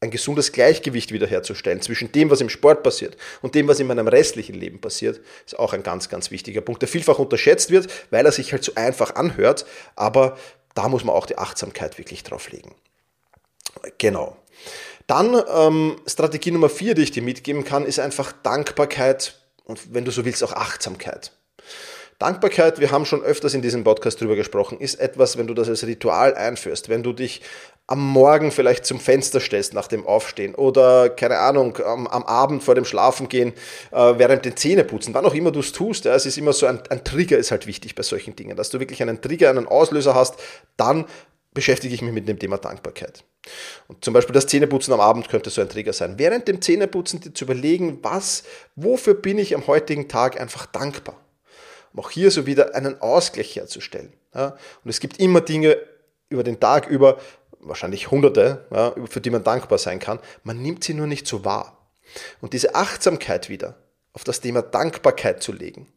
ein 0.00 0.10
gesundes 0.10 0.52
Gleichgewicht 0.52 1.12
wiederherzustellen 1.12 1.80
zwischen 1.80 2.12
dem, 2.12 2.30
was 2.30 2.40
im 2.40 2.48
Sport 2.48 2.82
passiert 2.82 3.16
und 3.42 3.54
dem, 3.54 3.68
was 3.68 3.80
in 3.80 3.86
meinem 3.86 4.08
restlichen 4.08 4.54
Leben 4.54 4.80
passiert, 4.80 5.20
ist 5.44 5.58
auch 5.58 5.72
ein 5.72 5.82
ganz, 5.82 6.08
ganz 6.08 6.30
wichtiger 6.30 6.60
Punkt, 6.60 6.82
der 6.82 6.88
vielfach 6.88 7.18
unterschätzt 7.18 7.70
wird, 7.70 7.88
weil 8.10 8.24
er 8.24 8.32
sich 8.32 8.52
halt 8.52 8.64
so 8.64 8.72
einfach 8.74 9.14
anhört, 9.14 9.66
aber 9.94 10.36
da 10.74 10.88
muss 10.88 11.04
man 11.04 11.14
auch 11.14 11.26
die 11.26 11.38
Achtsamkeit 11.38 11.98
wirklich 11.98 12.22
drauf 12.22 12.50
legen. 12.50 12.74
Genau. 13.98 14.36
Dann 15.06 15.40
ähm, 15.54 15.96
Strategie 16.06 16.50
Nummer 16.50 16.68
vier, 16.68 16.94
die 16.94 17.02
ich 17.02 17.12
dir 17.12 17.22
mitgeben 17.22 17.64
kann, 17.64 17.86
ist 17.86 18.00
einfach 18.00 18.32
Dankbarkeit 18.42 19.40
und 19.64 19.94
wenn 19.94 20.04
du 20.04 20.10
so 20.10 20.24
willst 20.24 20.42
auch 20.42 20.52
Achtsamkeit. 20.52 21.32
Dankbarkeit, 22.18 22.80
wir 22.80 22.92
haben 22.92 23.04
schon 23.04 23.22
öfters 23.22 23.52
in 23.52 23.60
diesem 23.60 23.84
Podcast 23.84 24.20
drüber 24.20 24.36
gesprochen, 24.36 24.80
ist 24.80 24.94
etwas, 24.94 25.36
wenn 25.36 25.46
du 25.46 25.52
das 25.52 25.68
als 25.68 25.86
Ritual 25.86 26.34
einführst, 26.34 26.88
wenn 26.88 27.02
du 27.02 27.12
dich 27.12 27.42
am 27.86 28.00
Morgen 28.00 28.50
vielleicht 28.50 28.86
zum 28.86 28.98
Fenster 28.98 29.38
stellst 29.38 29.74
nach 29.74 29.86
dem 29.86 30.06
Aufstehen 30.06 30.54
oder, 30.54 31.10
keine 31.10 31.38
Ahnung, 31.38 31.76
am, 31.76 32.06
am 32.06 32.24
Abend 32.24 32.64
vor 32.64 32.74
dem 32.74 32.86
Schlafengehen, 32.86 33.52
äh, 33.92 34.14
während 34.16 34.46
den 34.46 34.56
Zähneputzen, 34.56 35.12
wann 35.12 35.26
auch 35.26 35.34
immer 35.34 35.52
du 35.52 35.60
es 35.60 35.72
tust. 35.72 36.06
Ja, 36.06 36.14
es 36.14 36.24
ist 36.24 36.38
immer 36.38 36.54
so, 36.54 36.66
ein, 36.66 36.80
ein 36.88 37.04
Trigger 37.04 37.36
ist 37.36 37.50
halt 37.50 37.66
wichtig 37.66 37.94
bei 37.94 38.02
solchen 38.02 38.34
Dingen, 38.34 38.56
dass 38.56 38.70
du 38.70 38.80
wirklich 38.80 39.02
einen 39.02 39.20
Trigger, 39.20 39.50
einen 39.50 39.68
Auslöser 39.68 40.14
hast, 40.14 40.36
dann 40.76 41.04
beschäftige 41.56 41.94
ich 41.94 42.02
mich 42.02 42.12
mit 42.12 42.28
dem 42.28 42.38
Thema 42.38 42.58
Dankbarkeit. 42.58 43.24
Und 43.88 44.04
zum 44.04 44.14
Beispiel 44.14 44.34
das 44.34 44.46
Zähneputzen 44.46 44.92
am 44.92 45.00
Abend 45.00 45.28
könnte 45.28 45.50
so 45.50 45.60
ein 45.60 45.68
Trigger 45.68 45.92
sein. 45.92 46.18
Während 46.18 46.46
dem 46.46 46.60
Zähneputzen 46.62 47.20
dir 47.20 47.34
zu 47.34 47.44
überlegen, 47.44 47.98
was, 48.02 48.44
wofür 48.76 49.14
bin 49.14 49.38
ich 49.38 49.54
am 49.54 49.66
heutigen 49.66 50.06
Tag 50.08 50.40
einfach 50.40 50.66
dankbar. 50.66 51.18
Um 51.92 52.00
auch 52.00 52.10
hier 52.10 52.30
so 52.30 52.46
wieder 52.46 52.74
einen 52.74 53.00
Ausgleich 53.00 53.56
herzustellen. 53.56 54.12
Ja? 54.34 54.56
Und 54.84 54.90
es 54.90 55.00
gibt 55.00 55.18
immer 55.18 55.40
Dinge 55.40 55.78
über 56.28 56.44
den 56.44 56.60
Tag 56.60 56.88
über, 56.88 57.18
wahrscheinlich 57.60 58.10
hunderte, 58.10 58.66
ja, 58.70 58.94
für 59.08 59.20
die 59.20 59.30
man 59.30 59.42
dankbar 59.42 59.78
sein 59.78 59.98
kann. 59.98 60.20
Man 60.44 60.60
nimmt 60.60 60.84
sie 60.84 60.94
nur 60.94 61.06
nicht 61.06 61.26
so 61.26 61.44
wahr. 61.44 61.88
Und 62.40 62.52
diese 62.52 62.74
Achtsamkeit 62.74 63.48
wieder 63.48 63.76
auf 64.12 64.24
das 64.24 64.40
Thema 64.40 64.62
Dankbarkeit 64.62 65.42
zu 65.42 65.52
legen, 65.52 65.92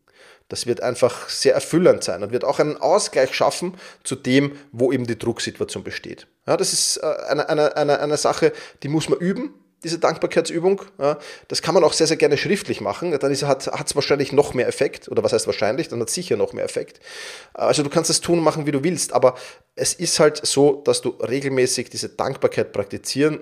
das 0.50 0.66
wird 0.66 0.82
einfach 0.82 1.30
sehr 1.30 1.54
erfüllend 1.54 2.04
sein 2.04 2.22
und 2.22 2.32
wird 2.32 2.44
auch 2.44 2.60
einen 2.60 2.78
Ausgleich 2.78 3.34
schaffen 3.34 3.76
zu 4.04 4.16
dem, 4.16 4.58
wo 4.72 4.92
eben 4.92 5.08
die 5.08 5.18
Drucksituation 5.18 5.84
besteht. 5.84 6.28
Ja, 6.46 6.58
das 6.58 6.74
ist 6.74 6.98
äh, 6.98 7.06
eine, 7.30 7.48
eine, 7.48 7.78
eine, 7.78 8.00
eine 8.00 8.18
Sache, 8.18 8.52
die 8.84 8.90
muss 8.90 9.08
man 9.08 9.20
üben, 9.20 9.54
diese 9.84 10.00
Dankbarkeitsübung. 10.00 10.82
Ja, 10.98 11.18
das 11.48 11.62
kann 11.62 11.74
man 11.74 11.84
auch 11.84 11.94
sehr, 11.94 12.08
sehr 12.08 12.18
gerne 12.18 12.38
schriftlich 12.38 12.82
machen. 12.82 13.18
Dann 13.18 13.32
ist, 13.32 13.44
hat 13.44 13.66
es 13.68 13.96
wahrscheinlich 13.96 14.32
noch 14.32 14.54
mehr 14.54 14.68
Effekt. 14.68 15.08
Oder 15.08 15.24
was 15.24 15.34
heißt 15.34 15.48
wahrscheinlich? 15.48 15.88
Dann 15.88 16.02
hat 16.02 16.10
es 16.10 16.14
sicher 16.14 16.36
noch 16.36 16.54
mehr 16.54 16.66
Effekt. 16.66 17.00
Also 17.54 17.84
du 17.84 17.90
kannst 17.90 18.10
es 18.10 18.20
tun 18.20 18.40
und 18.40 18.44
machen, 18.44 18.66
wie 18.66 18.72
du 18.72 18.84
willst. 18.84 19.14
Aber 19.14 19.36
es 19.76 19.94
ist 19.94 20.20
halt 20.20 20.46
so, 20.46 20.82
dass 20.84 21.02
du 21.02 21.10
regelmäßig 21.10 21.90
diese 21.90 22.10
Dankbarkeit 22.10 22.74
praktizieren 22.74 23.40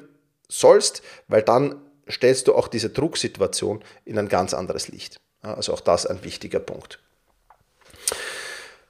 sollst, 0.48 1.02
weil 1.28 1.42
dann 1.42 1.82
stellst 2.10 2.48
du 2.48 2.56
auch 2.56 2.68
diese 2.68 2.90
Drucksituation 2.90 3.84
in 4.06 4.18
ein 4.18 4.30
ganz 4.30 4.54
anderes 4.54 4.88
Licht. 4.90 5.20
Also 5.42 5.74
auch 5.74 5.82
das 5.82 6.06
ein 6.06 6.24
wichtiger 6.24 6.60
Punkt. 6.60 7.00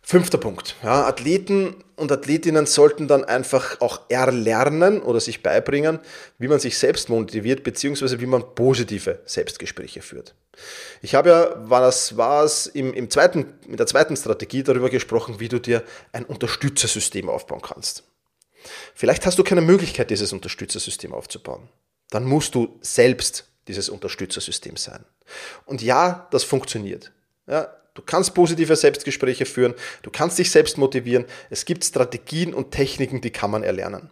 Fünfter 0.09 0.37
Punkt. 0.37 0.77
Ja, 0.83 1.05
Athleten 1.05 1.83
und 1.97 2.13
Athletinnen 2.13 2.65
sollten 2.65 3.09
dann 3.09 3.25
einfach 3.25 3.81
auch 3.81 4.03
erlernen 4.07 5.01
oder 5.01 5.19
sich 5.19 5.43
beibringen, 5.43 5.99
wie 6.37 6.47
man 6.47 6.61
sich 6.61 6.77
selbst 6.77 7.09
motiviert, 7.09 7.63
beziehungsweise 7.63 8.21
wie 8.21 8.25
man 8.25 8.55
positive 8.55 9.19
Selbstgespräche 9.25 10.01
führt. 10.01 10.33
Ich 11.01 11.13
habe 11.13 11.29
ja, 11.29 11.69
war 11.69 11.81
das, 11.81 12.15
war 12.15 12.45
es 12.45 12.67
im, 12.67 12.93
im 12.93 13.09
zweiten, 13.09 13.53
in 13.67 13.75
der 13.75 13.85
zweiten 13.85 14.15
Strategie 14.15 14.63
darüber 14.63 14.89
gesprochen, 14.89 15.41
wie 15.41 15.49
du 15.49 15.59
dir 15.59 15.83
ein 16.13 16.23
Unterstützersystem 16.23 17.27
aufbauen 17.27 17.61
kannst. 17.61 18.03
Vielleicht 18.95 19.25
hast 19.25 19.37
du 19.37 19.43
keine 19.43 19.59
Möglichkeit, 19.59 20.09
dieses 20.09 20.31
Unterstützersystem 20.31 21.13
aufzubauen. 21.13 21.67
Dann 22.11 22.23
musst 22.23 22.55
du 22.55 22.79
selbst 22.79 23.43
dieses 23.67 23.89
Unterstützersystem 23.89 24.77
sein. 24.77 25.03
Und 25.65 25.81
ja, 25.81 26.27
das 26.31 26.43
funktioniert. 26.43 27.11
Ja, 27.47 27.73
Du 27.97 28.03
kannst 28.05 28.35
positive 28.35 28.75
Selbstgespräche 28.75 29.47
führen, 29.47 29.73
du 30.03 30.11
kannst 30.11 30.37
dich 30.37 30.51
selbst 30.51 30.77
motivieren, 30.77 31.25
es 31.49 31.65
gibt 31.65 31.83
Strategien 31.83 32.53
und 32.53 32.69
Techniken, 32.69 33.21
die 33.21 33.31
kann 33.31 33.49
man 33.49 33.63
erlernen. 33.63 34.11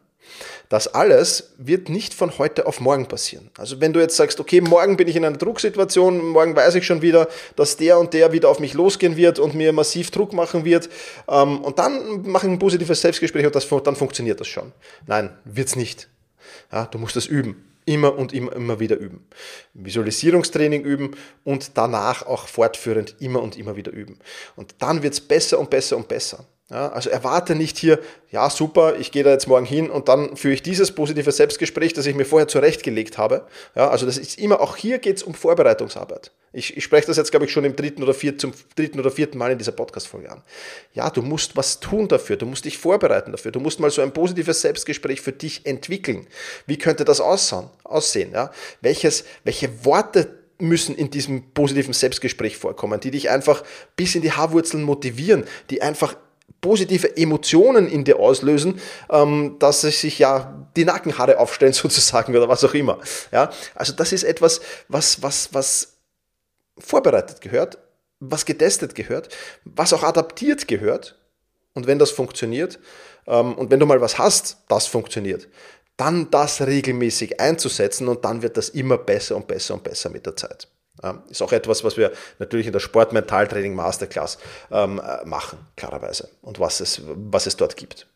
Das 0.69 0.87
alles 0.87 1.53
wird 1.59 1.87
nicht 1.87 2.15
von 2.15 2.35
heute 2.39 2.65
auf 2.65 2.79
morgen 2.79 3.07
passieren. 3.07 3.51
Also 3.59 3.81
wenn 3.81 3.93
du 3.93 3.99
jetzt 3.99 4.15
sagst, 4.15 4.39
okay, 4.39 4.59
morgen 4.59 4.97
bin 4.97 5.07
ich 5.07 5.15
in 5.15 5.23
einer 5.23 5.37
Drucksituation, 5.37 6.17
morgen 6.29 6.55
weiß 6.55 6.73
ich 6.73 6.87
schon 6.87 7.03
wieder, 7.03 7.27
dass 7.55 7.77
der 7.77 7.99
und 7.99 8.15
der 8.15 8.31
wieder 8.31 8.49
auf 8.49 8.59
mich 8.59 8.73
losgehen 8.73 9.17
wird 9.17 9.37
und 9.37 9.53
mir 9.53 9.71
massiv 9.71 10.09
Druck 10.09 10.33
machen 10.33 10.65
wird 10.65 10.89
ähm, 11.27 11.61
und 11.61 11.77
dann 11.77 12.23
mache 12.23 12.47
ich 12.47 12.53
ein 12.53 12.57
positives 12.57 13.01
Selbstgespräch 13.01 13.45
und 13.45 13.53
das, 13.53 13.69
dann 13.69 13.95
funktioniert 13.95 14.39
das 14.39 14.47
schon. 14.47 14.71
Nein, 15.05 15.29
wird's 15.43 15.75
nicht. 15.75 16.09
Ja, 16.71 16.85
du 16.85 16.97
musst 16.97 17.15
das 17.15 17.27
üben 17.27 17.74
immer 17.85 18.17
und 18.17 18.33
immer, 18.33 18.53
immer 18.53 18.79
wieder 18.79 18.97
üben. 18.97 19.27
Visualisierungstraining 19.73 20.83
üben 20.83 21.15
und 21.43 21.77
danach 21.77 22.25
auch 22.25 22.47
fortführend 22.47 23.15
immer 23.19 23.41
und 23.41 23.57
immer 23.57 23.75
wieder 23.75 23.91
üben. 23.91 24.19
Und 24.55 24.75
dann 24.79 25.03
wird 25.03 25.13
es 25.13 25.21
besser 25.21 25.59
und 25.59 25.69
besser 25.69 25.97
und 25.97 26.07
besser. 26.07 26.45
Ja, 26.71 26.91
also 26.91 27.11
erwarte 27.11 27.53
nicht 27.53 27.77
hier, 27.77 27.99
ja 28.31 28.49
super, 28.49 28.97
ich 28.97 29.11
gehe 29.11 29.23
da 29.23 29.29
jetzt 29.29 29.47
morgen 29.47 29.67
hin 29.67 29.91
und 29.91 30.09
dann 30.09 30.35
führe 30.35 30.55
ich 30.55 30.63
dieses 30.63 30.91
positive 30.93 31.31
Selbstgespräch, 31.31 31.93
das 31.93 32.07
ich 32.07 32.15
mir 32.15 32.25
vorher 32.25 32.47
zurechtgelegt 32.47 33.19
habe. 33.19 33.45
Ja, 33.75 33.89
also 33.89 34.07
das 34.07 34.17
ist 34.17 34.39
immer, 34.39 34.59
auch 34.59 34.75
hier 34.75 34.97
geht 34.97 35.17
es 35.17 35.23
um 35.23 35.35
Vorbereitungsarbeit. 35.35 36.31
Ich, 36.53 36.75
ich 36.75 36.83
spreche 36.83 37.05
das 37.05 37.17
jetzt, 37.17 37.29
glaube 37.29 37.45
ich, 37.45 37.51
schon 37.51 37.65
im 37.65 37.75
dritten 37.75 38.01
oder 38.01 38.15
vierten, 38.15 38.39
zum 38.39 38.53
dritten 38.75 38.99
oder 38.99 39.11
vierten 39.11 39.37
Mal 39.37 39.51
in 39.51 39.59
dieser 39.59 39.73
Podcast-Folge 39.73 40.31
an. 40.31 40.41
Ja, 40.95 41.11
du 41.11 41.21
musst 41.21 41.55
was 41.55 41.79
tun 41.79 42.07
dafür, 42.07 42.35
du 42.35 42.47
musst 42.47 42.65
dich 42.65 42.79
vorbereiten 42.79 43.31
dafür, 43.31 43.51
du 43.51 43.59
musst 43.59 43.79
mal 43.79 43.91
so 43.91 44.01
ein 44.01 44.11
positives 44.11 44.61
Selbstgespräch 44.61 45.21
für 45.21 45.33
dich 45.33 45.67
entwickeln. 45.67 46.25
Wie 46.65 46.79
könnte 46.79 47.05
das 47.05 47.21
aussehen? 47.21 47.69
aussehen 47.83 48.31
ja? 48.31 48.49
Welches, 48.81 49.23
welche 49.43 49.85
Worte 49.85 50.29
müssen 50.57 50.95
in 50.95 51.11
diesem 51.11 51.51
positiven 51.51 51.93
Selbstgespräch 51.93 52.57
vorkommen, 52.57 52.99
die 52.99 53.11
dich 53.11 53.29
einfach 53.29 53.63
bis 53.95 54.15
in 54.15 54.21
die 54.23 54.31
Haarwurzeln 54.31 54.83
motivieren, 54.83 55.43
die 55.69 55.81
einfach 55.81 56.15
positive 56.61 57.15
Emotionen 57.15 57.87
in 57.87 58.03
dir 58.03 58.19
auslösen, 58.19 58.79
ähm, 59.09 59.57
dass 59.59 59.81
sich 59.81 60.17
ja 60.19 60.67
die 60.75 60.85
Nackenhaare 60.85 61.37
aufstellen 61.37 61.73
sozusagen 61.83 62.35
oder 62.35 62.49
was 62.49 62.63
auch 62.63 62.73
immer. 62.73 62.99
Ja, 63.31 63.51
also 63.75 63.93
das 63.93 64.11
ist 64.11 64.23
etwas, 64.23 64.61
was, 64.87 65.21
was, 65.21 65.53
was 65.53 65.97
vorbereitet 66.77 67.41
gehört, 67.41 67.77
was 68.19 68.45
getestet 68.45 68.95
gehört, 68.95 69.29
was 69.63 69.93
auch 69.93 70.03
adaptiert 70.03 70.67
gehört. 70.67 71.19
Und 71.73 71.87
wenn 71.87 71.99
das 71.99 72.11
funktioniert 72.11 72.79
ähm, 73.27 73.53
und 73.53 73.69
wenn 73.69 73.79
du 73.79 73.85
mal 73.85 74.01
was 74.01 74.17
hast, 74.17 74.57
das 74.67 74.87
funktioniert, 74.87 75.47
dann 75.97 76.29
das 76.31 76.61
regelmäßig 76.61 77.39
einzusetzen 77.39 78.07
und 78.07 78.25
dann 78.25 78.41
wird 78.41 78.57
das 78.57 78.69
immer 78.69 78.97
besser 78.97 79.35
und 79.35 79.47
besser 79.47 79.75
und 79.75 79.83
besser 79.83 80.09
mit 80.09 80.25
der 80.25 80.35
Zeit. 80.35 80.67
Ist 81.29 81.41
auch 81.41 81.51
etwas, 81.51 81.83
was 81.83 81.97
wir 81.97 82.11
natürlich 82.39 82.67
in 82.67 82.73
der 82.73 82.79
Sportmentaltraining 82.79 83.75
Masterclass 83.75 84.37
ähm, 84.71 84.99
äh, 84.99 85.25
machen, 85.25 85.59
klarerweise, 85.75 86.29
und 86.41 86.59
was 86.59 86.79
es, 86.79 87.01
was 87.05 87.45
es 87.45 87.57
dort 87.57 87.75
gibt. 87.75 88.07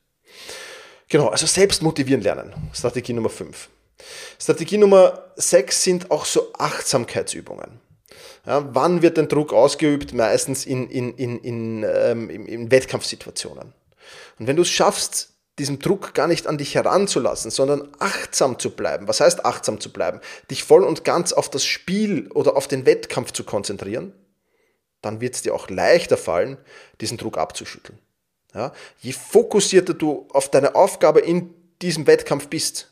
Genau, 1.09 1.27
also 1.27 1.45
selbst 1.45 1.81
motivieren 1.81 2.21
lernen. 2.21 2.53
Strategie 2.73 3.13
Nummer 3.13 3.29
5. 3.29 3.69
Strategie 4.39 4.77
Nummer 4.77 5.25
6 5.35 5.83
sind 5.83 6.11
auch 6.11 6.25
so 6.25 6.53
Achtsamkeitsübungen. 6.53 7.81
Ja, 8.45 8.67
wann 8.73 9.01
wird 9.01 9.17
denn 9.17 9.27
Druck 9.27 9.51
ausgeübt? 9.51 10.13
Meistens 10.13 10.65
in, 10.65 10.89
in, 10.89 11.13
in, 11.15 11.39
in, 11.39 11.83
ähm, 11.83 12.29
in, 12.29 12.45
in 12.45 12.71
Wettkampfsituationen. 12.71 13.73
Und 14.39 14.47
wenn 14.47 14.55
du 14.55 14.61
es 14.61 14.69
schaffst, 14.69 15.33
diesem 15.59 15.79
Druck 15.79 16.13
gar 16.13 16.27
nicht 16.27 16.47
an 16.47 16.57
dich 16.57 16.73
heranzulassen, 16.75 17.51
sondern 17.51 17.89
achtsam 17.99 18.57
zu 18.57 18.71
bleiben. 18.71 19.07
Was 19.07 19.19
heißt 19.19 19.45
achtsam 19.45 19.79
zu 19.79 19.91
bleiben? 19.91 20.21
Dich 20.49 20.63
voll 20.63 20.83
und 20.83 21.03
ganz 21.03 21.33
auf 21.33 21.49
das 21.49 21.65
Spiel 21.65 22.31
oder 22.31 22.55
auf 22.57 22.67
den 22.67 22.85
Wettkampf 22.85 23.31
zu 23.31 23.43
konzentrieren, 23.43 24.13
dann 25.01 25.21
wird 25.21 25.35
es 25.35 25.41
dir 25.41 25.53
auch 25.53 25.69
leichter 25.69 26.17
fallen, 26.17 26.57
diesen 27.01 27.17
Druck 27.17 27.37
abzuschütteln. 27.37 27.99
Ja? 28.53 28.73
Je 28.99 29.13
fokussierter 29.13 29.93
du 29.93 30.27
auf 30.31 30.49
deine 30.49 30.75
Aufgabe 30.75 31.19
in 31.19 31.53
diesem 31.81 32.07
Wettkampf 32.07 32.47
bist, 32.47 32.91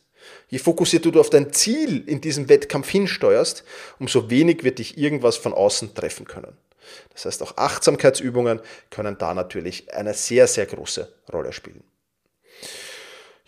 je 0.50 0.60
fokussierter 0.60 1.12
du 1.12 1.20
auf 1.20 1.30
dein 1.30 1.52
Ziel 1.54 2.08
in 2.08 2.22
diesem 2.22 2.50
Wettkampf 2.50 2.90
hinsteuerst, 2.90 3.64
umso 4.00 4.30
wenig 4.30 4.64
wird 4.64 4.80
dich 4.80 4.98
irgendwas 4.98 5.38
von 5.38 5.54
außen 5.54 5.94
treffen 5.96 6.26
können. 6.26 6.56
Das 7.14 7.26
heißt, 7.26 7.44
auch 7.44 7.58
Achtsamkeitsübungen 7.58 8.62
können 8.90 9.18
da 9.18 9.34
natürlich 9.34 9.94
eine 9.94 10.14
sehr, 10.14 10.48
sehr 10.48 10.66
große 10.66 11.12
Rolle 11.34 11.52
spielen. 11.52 11.84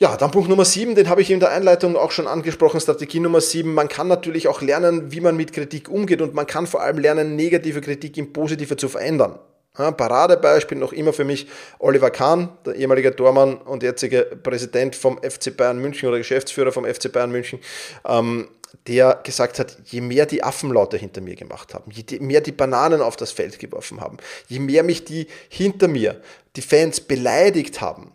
Ja, 0.01 0.15
dann 0.15 0.31
Punkt 0.31 0.47
Nummer 0.47 0.63
sieben, 0.63 0.95
den 0.95 1.09
habe 1.09 1.21
ich 1.21 1.29
in 1.29 1.41
der 1.41 1.51
Einleitung 1.51 1.97
auch 1.97 2.11
schon 2.11 2.25
angesprochen, 2.25 2.79
Strategie 2.79 3.19
Nummer 3.19 3.41
sieben. 3.41 3.73
Man 3.73 3.89
kann 3.89 4.07
natürlich 4.07 4.47
auch 4.47 4.61
lernen, 4.61 5.11
wie 5.11 5.19
man 5.19 5.35
mit 5.35 5.51
Kritik 5.51 5.89
umgeht 5.89 6.21
und 6.21 6.33
man 6.33 6.47
kann 6.47 6.67
vor 6.67 6.81
allem 6.81 6.99
lernen, 6.99 7.35
negative 7.35 7.81
Kritik 7.81 8.15
in 8.15 8.31
positive 8.31 8.77
zu 8.77 8.87
verändern. 8.87 9.37
Ja, 9.77 9.91
Paradebeispiel 9.91 10.77
noch 10.77 10.93
immer 10.93 11.11
für 11.11 11.25
mich 11.25 11.47
Oliver 11.79 12.11
Kahn, 12.11 12.47
der 12.65 12.75
ehemalige 12.75 13.13
Tormann 13.13 13.57
und 13.57 13.83
jetzige 13.83 14.21
Präsident 14.41 14.95
vom 14.95 15.17
FC 15.21 15.55
Bayern 15.55 15.79
München 15.79 16.07
oder 16.07 16.17
Geschäftsführer 16.17 16.71
vom 16.71 16.85
FC 16.85 17.11
Bayern 17.11 17.31
München, 17.31 17.59
ähm, 18.07 18.47
der 18.87 19.19
gesagt 19.21 19.59
hat, 19.59 19.79
je 19.83 19.99
mehr 19.99 20.25
die 20.25 20.43
Affenlaute 20.43 20.95
hinter 20.95 21.19
mir 21.19 21.35
gemacht 21.35 21.73
haben, 21.73 21.91
je 21.91 22.05
mehr 22.21 22.39
die 22.39 22.53
Bananen 22.53 23.01
auf 23.01 23.17
das 23.17 23.33
Feld 23.33 23.59
geworfen 23.59 23.99
haben, 23.99 24.15
je 24.47 24.59
mehr 24.59 24.83
mich 24.83 25.03
die 25.03 25.27
hinter 25.49 25.89
mir, 25.89 26.21
die 26.55 26.61
Fans 26.61 27.01
beleidigt 27.01 27.81
haben, 27.81 28.13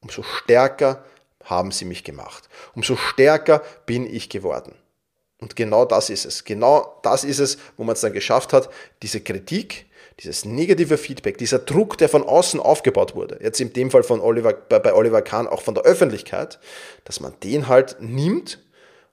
umso 0.00 0.22
stärker 0.22 1.04
haben 1.44 1.70
sie 1.70 1.84
mich 1.84 2.04
gemacht. 2.04 2.48
Umso 2.74 2.96
stärker 2.96 3.62
bin 3.86 4.06
ich 4.06 4.28
geworden. 4.28 4.74
Und 5.38 5.56
genau 5.56 5.84
das 5.84 6.10
ist 6.10 6.26
es. 6.26 6.44
Genau 6.44 7.00
das 7.02 7.24
ist 7.24 7.38
es, 7.38 7.58
wo 7.76 7.84
man 7.84 7.94
es 7.94 8.02
dann 8.02 8.12
geschafft 8.12 8.52
hat, 8.52 8.68
diese 9.02 9.20
Kritik, 9.20 9.86
dieses 10.18 10.44
negative 10.44 10.98
Feedback, 10.98 11.38
dieser 11.38 11.58
Druck, 11.58 11.96
der 11.96 12.10
von 12.10 12.22
außen 12.22 12.60
aufgebaut 12.60 13.14
wurde, 13.14 13.38
jetzt 13.42 13.60
in 13.60 13.72
dem 13.72 13.90
Fall 13.90 14.02
von 14.02 14.20
Oliver, 14.20 14.52
bei 14.52 14.92
Oliver 14.92 15.22
Kahn 15.22 15.48
auch 15.48 15.62
von 15.62 15.74
der 15.74 15.84
Öffentlichkeit, 15.84 16.58
dass 17.04 17.20
man 17.20 17.32
den 17.42 17.68
halt 17.68 17.96
nimmt 18.00 18.62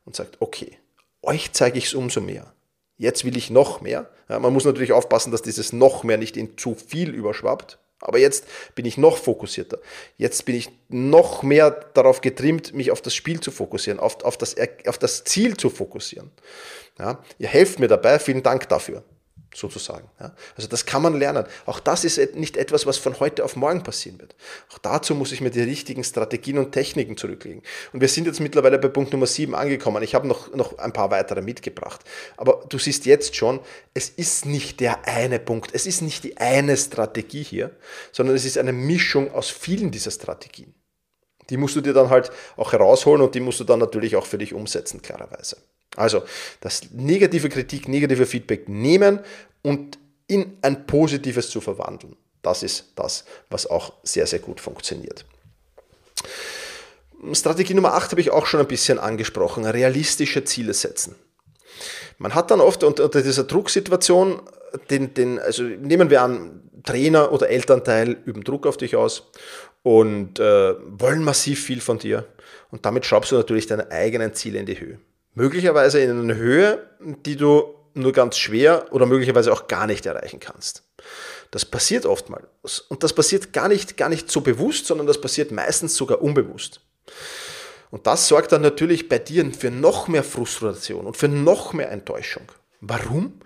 und 0.05 0.15
sagt, 0.15 0.37
okay, 0.41 0.77
euch 1.21 1.53
zeige 1.53 1.77
ich 1.77 1.85
es 1.85 1.93
umso 1.93 2.19
mehr. 2.19 2.53
Jetzt 2.97 3.23
will 3.23 3.37
ich 3.37 3.49
noch 3.49 3.79
mehr. 3.79 4.09
Ja, 4.27 4.39
man 4.39 4.51
muss 4.51 4.65
natürlich 4.65 4.91
aufpassen, 4.91 5.31
dass 5.31 5.41
dieses 5.41 5.71
noch 5.71 6.03
mehr 6.03 6.17
nicht 6.17 6.35
in 6.35 6.57
zu 6.57 6.75
viel 6.75 7.11
überschwappt. 7.13 7.77
Aber 7.99 8.19
jetzt 8.19 8.45
bin 8.75 8.85
ich 8.85 8.97
noch 8.97 9.17
fokussierter. 9.17 9.79
Jetzt 10.17 10.45
bin 10.45 10.55
ich 10.55 10.69
noch 10.89 11.41
mehr 11.43 11.71
darauf 11.93 12.21
getrimmt, 12.21 12.73
mich 12.73 12.91
auf 12.91 13.01
das 13.01 13.15
Spiel 13.15 13.39
zu 13.39 13.51
fokussieren, 13.51 13.99
auf, 13.99 14.23
auf, 14.23 14.37
das, 14.37 14.55
auf 14.85 14.97
das 14.97 15.23
Ziel 15.23 15.57
zu 15.57 15.69
fokussieren. 15.69 16.31
Ja, 16.99 17.23
ihr 17.39 17.47
helft 17.47 17.79
mir 17.79 17.87
dabei, 17.87 18.19
vielen 18.19 18.43
Dank 18.43 18.69
dafür 18.69 19.03
sozusagen. 19.57 20.07
Ja. 20.19 20.35
Also 20.55 20.69
das 20.69 20.85
kann 20.85 21.01
man 21.01 21.17
lernen. 21.17 21.45
Auch 21.65 21.79
das 21.79 22.03
ist 22.03 22.35
nicht 22.35 22.57
etwas, 22.57 22.85
was 22.85 22.97
von 22.97 23.19
heute 23.19 23.43
auf 23.43 23.55
morgen 23.55 23.81
passieren 23.81 24.19
wird. 24.19 24.35
Auch 24.71 24.77
dazu 24.77 25.15
muss 25.15 25.31
ich 25.31 25.41
mir 25.41 25.49
die 25.49 25.61
richtigen 25.61 26.03
Strategien 26.03 26.59
und 26.59 26.71
Techniken 26.71 27.17
zurücklegen. 27.17 27.63
Und 27.91 28.01
wir 28.01 28.07
sind 28.07 28.27
jetzt 28.27 28.39
mittlerweile 28.39 28.77
bei 28.77 28.87
Punkt 28.87 29.11
Nummer 29.13 29.25
7 29.25 29.55
angekommen. 29.55 30.03
Ich 30.03 30.13
habe 30.13 30.27
noch, 30.27 30.53
noch 30.53 30.77
ein 30.77 30.93
paar 30.93 31.09
weitere 31.09 31.41
mitgebracht. 31.41 32.01
Aber 32.37 32.65
du 32.69 32.77
siehst 32.77 33.07
jetzt 33.07 33.35
schon, 33.35 33.59
es 33.95 34.09
ist 34.09 34.45
nicht 34.45 34.79
der 34.79 35.07
eine 35.07 35.39
Punkt, 35.39 35.71
es 35.73 35.87
ist 35.87 36.01
nicht 36.01 36.23
die 36.23 36.37
eine 36.37 36.77
Strategie 36.77 37.43
hier, 37.43 37.71
sondern 38.11 38.35
es 38.35 38.45
ist 38.45 38.59
eine 38.59 38.73
Mischung 38.73 39.31
aus 39.31 39.49
vielen 39.49 39.89
dieser 39.89 40.11
Strategien. 40.11 40.75
Die 41.49 41.57
musst 41.57 41.75
du 41.75 41.81
dir 41.81 41.93
dann 41.93 42.09
halt 42.09 42.29
auch 42.57 42.73
herausholen 42.73 43.21
und 43.21 43.33
die 43.33 43.39
musst 43.39 43.59
du 43.59 43.63
dann 43.63 43.79
natürlich 43.79 44.15
auch 44.17 44.25
für 44.25 44.37
dich 44.37 44.53
umsetzen, 44.53 45.01
klarerweise. 45.01 45.57
Also 45.97 46.23
das 46.61 46.91
negative 46.91 47.49
Kritik, 47.49 47.87
negative 47.87 48.25
Feedback 48.25 48.69
nehmen 48.69 49.19
und 49.61 49.97
in 50.27 50.57
ein 50.61 50.85
positives 50.85 51.49
zu 51.49 51.61
verwandeln. 51.61 52.15
Das 52.41 52.63
ist 52.63 52.93
das, 52.95 53.25
was 53.49 53.67
auch 53.67 53.93
sehr, 54.03 54.27
sehr 54.27 54.39
gut 54.39 54.61
funktioniert. 54.61 55.25
Strategie 57.33 57.73
Nummer 57.73 57.93
8 57.93 58.11
habe 58.11 58.21
ich 58.21 58.31
auch 58.31 58.45
schon 58.45 58.59
ein 58.59 58.67
bisschen 58.67 58.99
angesprochen, 58.99 59.65
realistische 59.65 60.43
Ziele 60.43 60.73
setzen. 60.73 61.15
Man 62.17 62.35
hat 62.35 62.51
dann 62.51 62.61
oft 62.61 62.83
unter, 62.83 63.09
dieser 63.09 63.43
Drucksituation, 63.43 64.41
den, 64.89 65.13
den, 65.13 65.39
also 65.39 65.63
nehmen 65.63 66.09
wir 66.09 66.21
an, 66.21 66.61
Trainer 66.83 67.31
oder 67.31 67.49
Elternteil 67.49 68.17
üben 68.25 68.43
Druck 68.43 68.65
auf 68.65 68.77
dich 68.77 68.95
aus 68.95 69.29
und 69.83 70.39
äh, 70.39 70.75
wollen 70.99 71.23
massiv 71.23 71.63
viel 71.63 71.81
von 71.81 71.99
dir. 71.99 72.25
Und 72.71 72.85
damit 72.85 73.05
schraubst 73.05 73.31
du 73.31 73.35
natürlich 73.35 73.67
deine 73.67 73.91
eigenen 73.91 74.33
Ziele 74.33 74.59
in 74.59 74.65
die 74.65 74.79
Höhe. 74.79 74.99
Möglicherweise 75.37 75.99
in 75.99 76.09
einer 76.09 76.35
Höhe, 76.35 76.89
die 76.99 77.35
du 77.35 77.75
nur 77.93 78.11
ganz 78.11 78.37
schwer 78.39 78.87
oder 78.89 79.05
möglicherweise 79.05 79.53
auch 79.53 79.67
gar 79.67 79.85
nicht 79.85 80.07
erreichen 80.07 80.39
kannst. 80.39 80.81
Das 81.51 81.63
passiert 81.63 82.07
oftmals. 82.07 82.79
Und 82.89 83.03
das 83.03 83.13
passiert 83.13 83.53
gar 83.53 83.67
nicht, 83.67 83.97
gar 83.97 84.09
nicht 84.09 84.31
so 84.31 84.41
bewusst, 84.41 84.87
sondern 84.87 85.05
das 85.05 85.21
passiert 85.21 85.51
meistens 85.51 85.95
sogar 85.95 86.23
unbewusst. 86.23 86.81
Und 87.91 88.07
das 88.07 88.27
sorgt 88.27 88.51
dann 88.51 88.63
natürlich 88.63 89.09
bei 89.09 89.19
dir 89.19 89.45
für 89.53 89.69
noch 89.69 90.07
mehr 90.07 90.23
Frustration 90.23 91.05
und 91.05 91.17
für 91.17 91.27
noch 91.27 91.71
mehr 91.71 91.91
Enttäuschung. 91.91 92.51
Warum? 92.81 93.39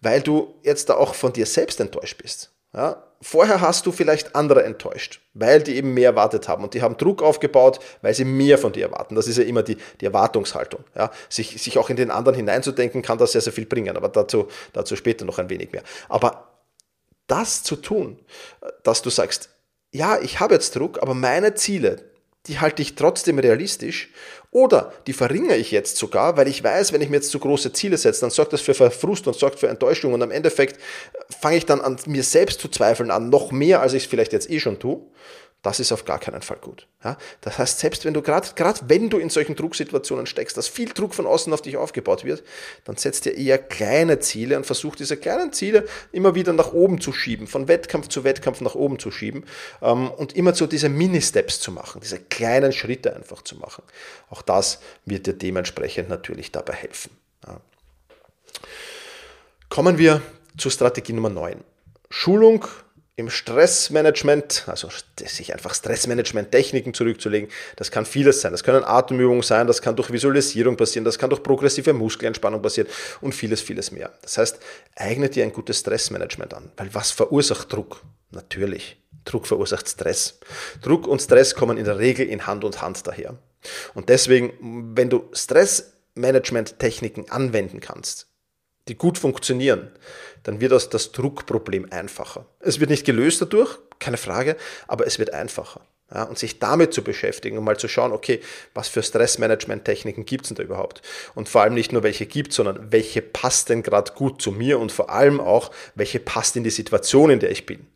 Weil 0.00 0.22
du 0.22 0.54
jetzt 0.62 0.88
da 0.88 0.94
auch 0.94 1.14
von 1.14 1.34
dir 1.34 1.44
selbst 1.44 1.78
enttäuscht 1.80 2.16
bist. 2.16 2.50
Ja? 2.76 3.02
Vorher 3.22 3.62
hast 3.62 3.86
du 3.86 3.92
vielleicht 3.92 4.36
andere 4.36 4.62
enttäuscht, 4.62 5.20
weil 5.32 5.62
die 5.62 5.76
eben 5.76 5.94
mehr 5.94 6.10
erwartet 6.10 6.48
haben 6.48 6.62
und 6.62 6.74
die 6.74 6.82
haben 6.82 6.98
Druck 6.98 7.22
aufgebaut, 7.22 7.80
weil 8.02 8.12
sie 8.12 8.26
mehr 8.26 8.58
von 8.58 8.72
dir 8.72 8.84
erwarten. 8.84 9.14
Das 9.14 9.26
ist 9.26 9.38
ja 9.38 9.44
immer 9.44 9.62
die, 9.62 9.78
die 10.00 10.04
Erwartungshaltung. 10.04 10.84
Ja? 10.94 11.10
Sich, 11.30 11.60
sich 11.60 11.78
auch 11.78 11.88
in 11.88 11.96
den 11.96 12.10
anderen 12.10 12.36
hineinzudenken, 12.36 13.00
kann 13.00 13.16
das 13.16 13.32
sehr, 13.32 13.40
sehr 13.40 13.54
viel 13.54 13.66
bringen, 13.66 13.96
aber 13.96 14.10
dazu, 14.10 14.48
dazu 14.74 14.96
später 14.96 15.24
noch 15.24 15.38
ein 15.38 15.48
wenig 15.48 15.72
mehr. 15.72 15.82
Aber 16.10 16.48
das 17.26 17.62
zu 17.62 17.76
tun, 17.76 18.20
dass 18.82 19.02
du 19.02 19.10
sagst, 19.10 19.48
ja, 19.92 20.20
ich 20.20 20.38
habe 20.38 20.54
jetzt 20.54 20.76
Druck, 20.76 21.00
aber 21.00 21.14
meine 21.14 21.54
Ziele, 21.54 22.04
die 22.48 22.60
halte 22.60 22.82
ich 22.82 22.94
trotzdem 22.94 23.38
realistisch 23.38 24.10
oder 24.50 24.92
die 25.06 25.12
verringere 25.12 25.56
ich 25.56 25.70
jetzt 25.70 25.96
sogar, 25.96 26.36
weil 26.36 26.48
ich 26.48 26.62
weiß, 26.62 26.92
wenn 26.92 27.02
ich 27.02 27.10
mir 27.10 27.16
jetzt 27.16 27.30
zu 27.30 27.38
große 27.38 27.72
Ziele 27.72 27.98
setze, 27.98 28.22
dann 28.22 28.30
sorgt 28.30 28.52
das 28.52 28.60
für 28.60 28.74
Frust 28.74 29.26
und 29.26 29.36
sorgt 29.36 29.58
für 29.58 29.68
Enttäuschung 29.68 30.14
und 30.14 30.22
am 30.22 30.30
Endeffekt 30.30 30.80
fange 31.40 31.56
ich 31.56 31.66
dann 31.66 31.80
an 31.80 31.96
mir 32.06 32.22
selbst 32.22 32.60
zu 32.60 32.68
zweifeln 32.68 33.10
an, 33.10 33.28
noch 33.28 33.52
mehr, 33.52 33.80
als 33.80 33.92
ich 33.92 34.04
es 34.04 34.08
vielleicht 34.08 34.32
jetzt 34.32 34.50
eh 34.50 34.60
schon 34.60 34.78
tue. 34.78 35.00
Das 35.62 35.80
ist 35.80 35.90
auf 35.90 36.04
gar 36.04 36.20
keinen 36.20 36.42
Fall 36.42 36.58
gut. 36.58 36.86
Ja? 37.02 37.16
Das 37.40 37.58
heißt, 37.58 37.80
selbst 37.80 38.04
wenn 38.04 38.14
du 38.14 38.22
gerade, 38.22 38.48
gerade 38.54 38.80
wenn 38.86 39.10
du 39.10 39.18
in 39.18 39.30
solchen 39.30 39.56
Drucksituationen 39.56 40.26
steckst, 40.26 40.56
dass 40.56 40.68
viel 40.68 40.90
Druck 40.90 41.12
von 41.12 41.26
außen 41.26 41.52
auf 41.52 41.60
dich 41.60 41.76
aufgebaut 41.76 42.24
wird, 42.24 42.44
dann 42.84 42.96
setzt 42.96 43.24
dir 43.24 43.36
eher 43.36 43.58
kleine 43.58 44.20
Ziele 44.20 44.56
und 44.56 44.64
versuch 44.64 44.94
diese 44.94 45.16
kleinen 45.16 45.52
Ziele 45.52 45.86
immer 46.12 46.36
wieder 46.36 46.52
nach 46.52 46.72
oben 46.72 47.00
zu 47.00 47.12
schieben, 47.12 47.48
von 47.48 47.66
Wettkampf 47.66 48.08
zu 48.08 48.22
Wettkampf 48.22 48.60
nach 48.60 48.76
oben 48.76 48.98
zu 49.00 49.10
schieben 49.10 49.44
ähm, 49.82 50.10
und 50.10 50.36
immer 50.36 50.54
so 50.54 50.66
diese 50.66 50.88
Mini-Steps 50.88 51.58
zu 51.58 51.72
machen, 51.72 52.00
diese 52.00 52.20
kleinen 52.20 52.72
Schritte 52.72 53.16
einfach 53.16 53.42
zu 53.42 53.56
machen. 53.56 53.82
Auch 54.30 54.42
das 54.42 54.78
wird 55.04 55.26
dir 55.26 55.34
dementsprechend 55.34 56.08
natürlich 56.08 56.52
dabei 56.52 56.74
helfen. 56.74 57.10
Ja. 57.44 57.60
Kommen 59.68 59.98
wir 59.98 60.22
zur 60.56 60.70
Strategie 60.70 61.12
Nummer 61.12 61.30
9. 61.30 61.64
Schulung 62.08 62.64
im 63.18 63.30
Stressmanagement, 63.30 64.64
also 64.66 64.90
sich 65.16 65.54
einfach 65.54 65.74
Stressmanagement-Techniken 65.74 66.92
zurückzulegen, 66.92 67.48
das 67.76 67.90
kann 67.90 68.04
vieles 68.04 68.42
sein. 68.42 68.52
Das 68.52 68.62
können 68.62 68.84
Atemübungen 68.84 69.42
sein, 69.42 69.66
das 69.66 69.80
kann 69.80 69.96
durch 69.96 70.12
Visualisierung 70.12 70.76
passieren, 70.76 71.06
das 71.06 71.18
kann 71.18 71.30
durch 71.30 71.42
progressive 71.42 71.94
Muskelentspannung 71.94 72.60
passieren 72.60 72.90
und 73.22 73.34
vieles, 73.34 73.62
vieles 73.62 73.90
mehr. 73.90 74.12
Das 74.20 74.36
heißt, 74.36 74.58
eigne 74.94 75.30
dir 75.30 75.44
ein 75.44 75.52
gutes 75.52 75.80
Stressmanagement 75.80 76.52
an, 76.52 76.70
weil 76.76 76.94
was 76.94 77.10
verursacht 77.10 77.72
Druck? 77.72 78.02
Natürlich. 78.32 78.98
Druck 79.24 79.46
verursacht 79.46 79.88
Stress. 79.88 80.38
Druck 80.82 81.06
und 81.06 81.22
Stress 81.22 81.54
kommen 81.54 81.78
in 81.78 81.86
der 81.86 81.98
Regel 81.98 82.28
in 82.28 82.46
Hand 82.46 82.64
und 82.64 82.82
Hand 82.82 83.06
daher. 83.06 83.38
Und 83.94 84.10
deswegen, 84.10 84.94
wenn 84.94 85.08
du 85.08 85.30
Stressmanagement-Techniken 85.32 87.30
anwenden 87.30 87.80
kannst, 87.80 88.28
die 88.88 88.96
gut 88.96 89.18
funktionieren, 89.18 89.90
dann 90.42 90.60
wird 90.60 90.72
das, 90.72 90.88
das 90.90 91.12
Druckproblem 91.12 91.88
einfacher. 91.90 92.46
Es 92.60 92.80
wird 92.80 92.90
nicht 92.90 93.04
gelöst 93.04 93.40
dadurch, 93.42 93.78
keine 93.98 94.16
Frage, 94.16 94.56
aber 94.86 95.06
es 95.06 95.18
wird 95.18 95.32
einfacher. 95.32 95.80
Ja, 96.14 96.22
und 96.22 96.38
sich 96.38 96.60
damit 96.60 96.94
zu 96.94 97.02
beschäftigen 97.02 97.58
und 97.58 97.64
mal 97.64 97.78
zu 97.78 97.88
schauen, 97.88 98.12
okay, 98.12 98.40
was 98.74 98.86
für 98.86 99.02
Stressmanagement-Techniken 99.02 100.24
gibt 100.24 100.44
es 100.44 100.48
denn 100.48 100.56
da 100.56 100.62
überhaupt? 100.62 101.02
Und 101.34 101.48
vor 101.48 101.62
allem 101.62 101.74
nicht 101.74 101.90
nur 101.90 102.04
welche 102.04 102.26
gibt, 102.26 102.52
sondern 102.52 102.92
welche 102.92 103.22
passt 103.22 103.70
denn 103.70 103.82
gerade 103.82 104.12
gut 104.12 104.40
zu 104.40 104.52
mir 104.52 104.78
und 104.78 104.92
vor 104.92 105.10
allem 105.10 105.40
auch, 105.40 105.72
welche 105.96 106.20
passt 106.20 106.54
in 106.54 106.62
die 106.62 106.70
Situation, 106.70 107.30
in 107.30 107.40
der 107.40 107.50
ich 107.50 107.66
bin. 107.66 107.88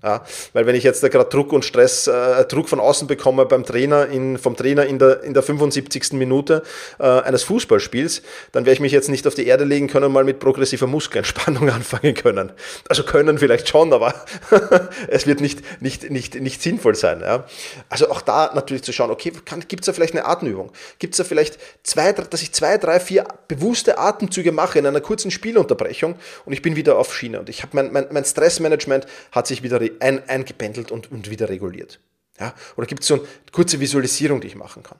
Ja, 0.00 0.24
weil 0.52 0.64
wenn 0.64 0.76
ich 0.76 0.84
jetzt 0.84 1.02
gerade 1.02 1.28
Druck 1.28 1.52
und 1.52 1.64
Stress, 1.64 2.06
äh, 2.06 2.44
Druck 2.44 2.68
von 2.68 2.78
außen 2.78 3.08
bekomme 3.08 3.46
beim 3.46 3.64
Trainer, 3.64 4.06
in, 4.06 4.38
vom 4.38 4.56
Trainer 4.56 4.86
in 4.86 5.00
der, 5.00 5.24
in 5.24 5.34
der 5.34 5.42
75. 5.42 6.12
Minute 6.12 6.62
äh, 7.00 7.02
eines 7.02 7.42
Fußballspiels, 7.42 8.22
dann 8.52 8.64
werde 8.64 8.74
ich 8.74 8.80
mich 8.80 8.92
jetzt 8.92 9.08
nicht 9.08 9.26
auf 9.26 9.34
die 9.34 9.46
Erde 9.46 9.64
legen 9.64 9.88
können 9.88 10.06
und 10.06 10.12
mal 10.12 10.22
mit 10.22 10.38
progressiver 10.38 10.86
Muskelentspannung 10.86 11.68
anfangen 11.70 12.14
können. 12.14 12.52
Also 12.88 13.02
können 13.02 13.38
vielleicht 13.38 13.68
schon, 13.68 13.92
aber 13.92 14.14
es 15.08 15.26
wird 15.26 15.40
nicht, 15.40 15.82
nicht, 15.82 16.08
nicht, 16.10 16.36
nicht 16.36 16.62
sinnvoll 16.62 16.94
sein. 16.94 17.20
Ja. 17.20 17.44
Also 17.88 18.08
auch 18.08 18.20
da 18.20 18.52
natürlich 18.54 18.84
zu 18.84 18.92
schauen, 18.92 19.10
okay, 19.10 19.32
gibt 19.66 19.82
es 19.82 19.86
da 19.86 19.92
vielleicht 19.92 20.14
eine 20.14 20.26
Atemübung? 20.26 20.70
Gibt 21.00 21.14
es 21.14 21.18
da 21.18 21.24
vielleicht 21.24 21.58
zwei, 21.82 22.12
dass 22.12 22.42
ich 22.42 22.52
zwei, 22.52 22.78
drei, 22.78 23.00
vier 23.00 23.26
bewusste 23.48 23.98
Atemzüge 23.98 24.52
mache 24.52 24.78
in 24.78 24.86
einer 24.86 25.00
kurzen 25.00 25.32
Spielunterbrechung 25.32 26.14
und 26.44 26.52
ich 26.52 26.62
bin 26.62 26.76
wieder 26.76 26.98
auf 26.98 27.12
Schiene 27.12 27.40
und 27.40 27.48
ich 27.48 27.62
habe 27.62 27.74
mein, 27.74 27.92
mein, 27.92 28.06
mein 28.12 28.24
Stressmanagement 28.24 29.06
hat 29.32 29.48
sich 29.48 29.64
wieder 29.64 29.87
ein, 30.00 30.28
eingependelt 30.28 30.90
und, 30.90 31.10
und 31.10 31.30
wieder 31.30 31.48
reguliert. 31.48 32.00
Ja? 32.38 32.54
Oder 32.76 32.86
gibt 32.86 33.02
es 33.02 33.08
so 33.08 33.14
eine 33.14 33.26
kurze 33.52 33.80
Visualisierung, 33.80 34.40
die 34.40 34.48
ich 34.48 34.56
machen 34.56 34.82
kann? 34.82 34.98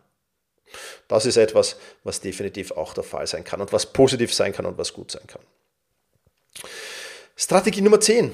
Das 1.08 1.24
ist 1.24 1.36
etwas, 1.36 1.76
was 2.04 2.20
definitiv 2.20 2.72
auch 2.72 2.92
der 2.92 3.04
Fall 3.04 3.26
sein 3.26 3.44
kann 3.44 3.60
und 3.60 3.72
was 3.72 3.92
positiv 3.92 4.34
sein 4.34 4.52
kann 4.52 4.66
und 4.66 4.76
was 4.78 4.92
gut 4.92 5.10
sein 5.10 5.26
kann. 5.26 5.42
Strategie 7.36 7.80
Nummer 7.80 8.00
10. 8.00 8.32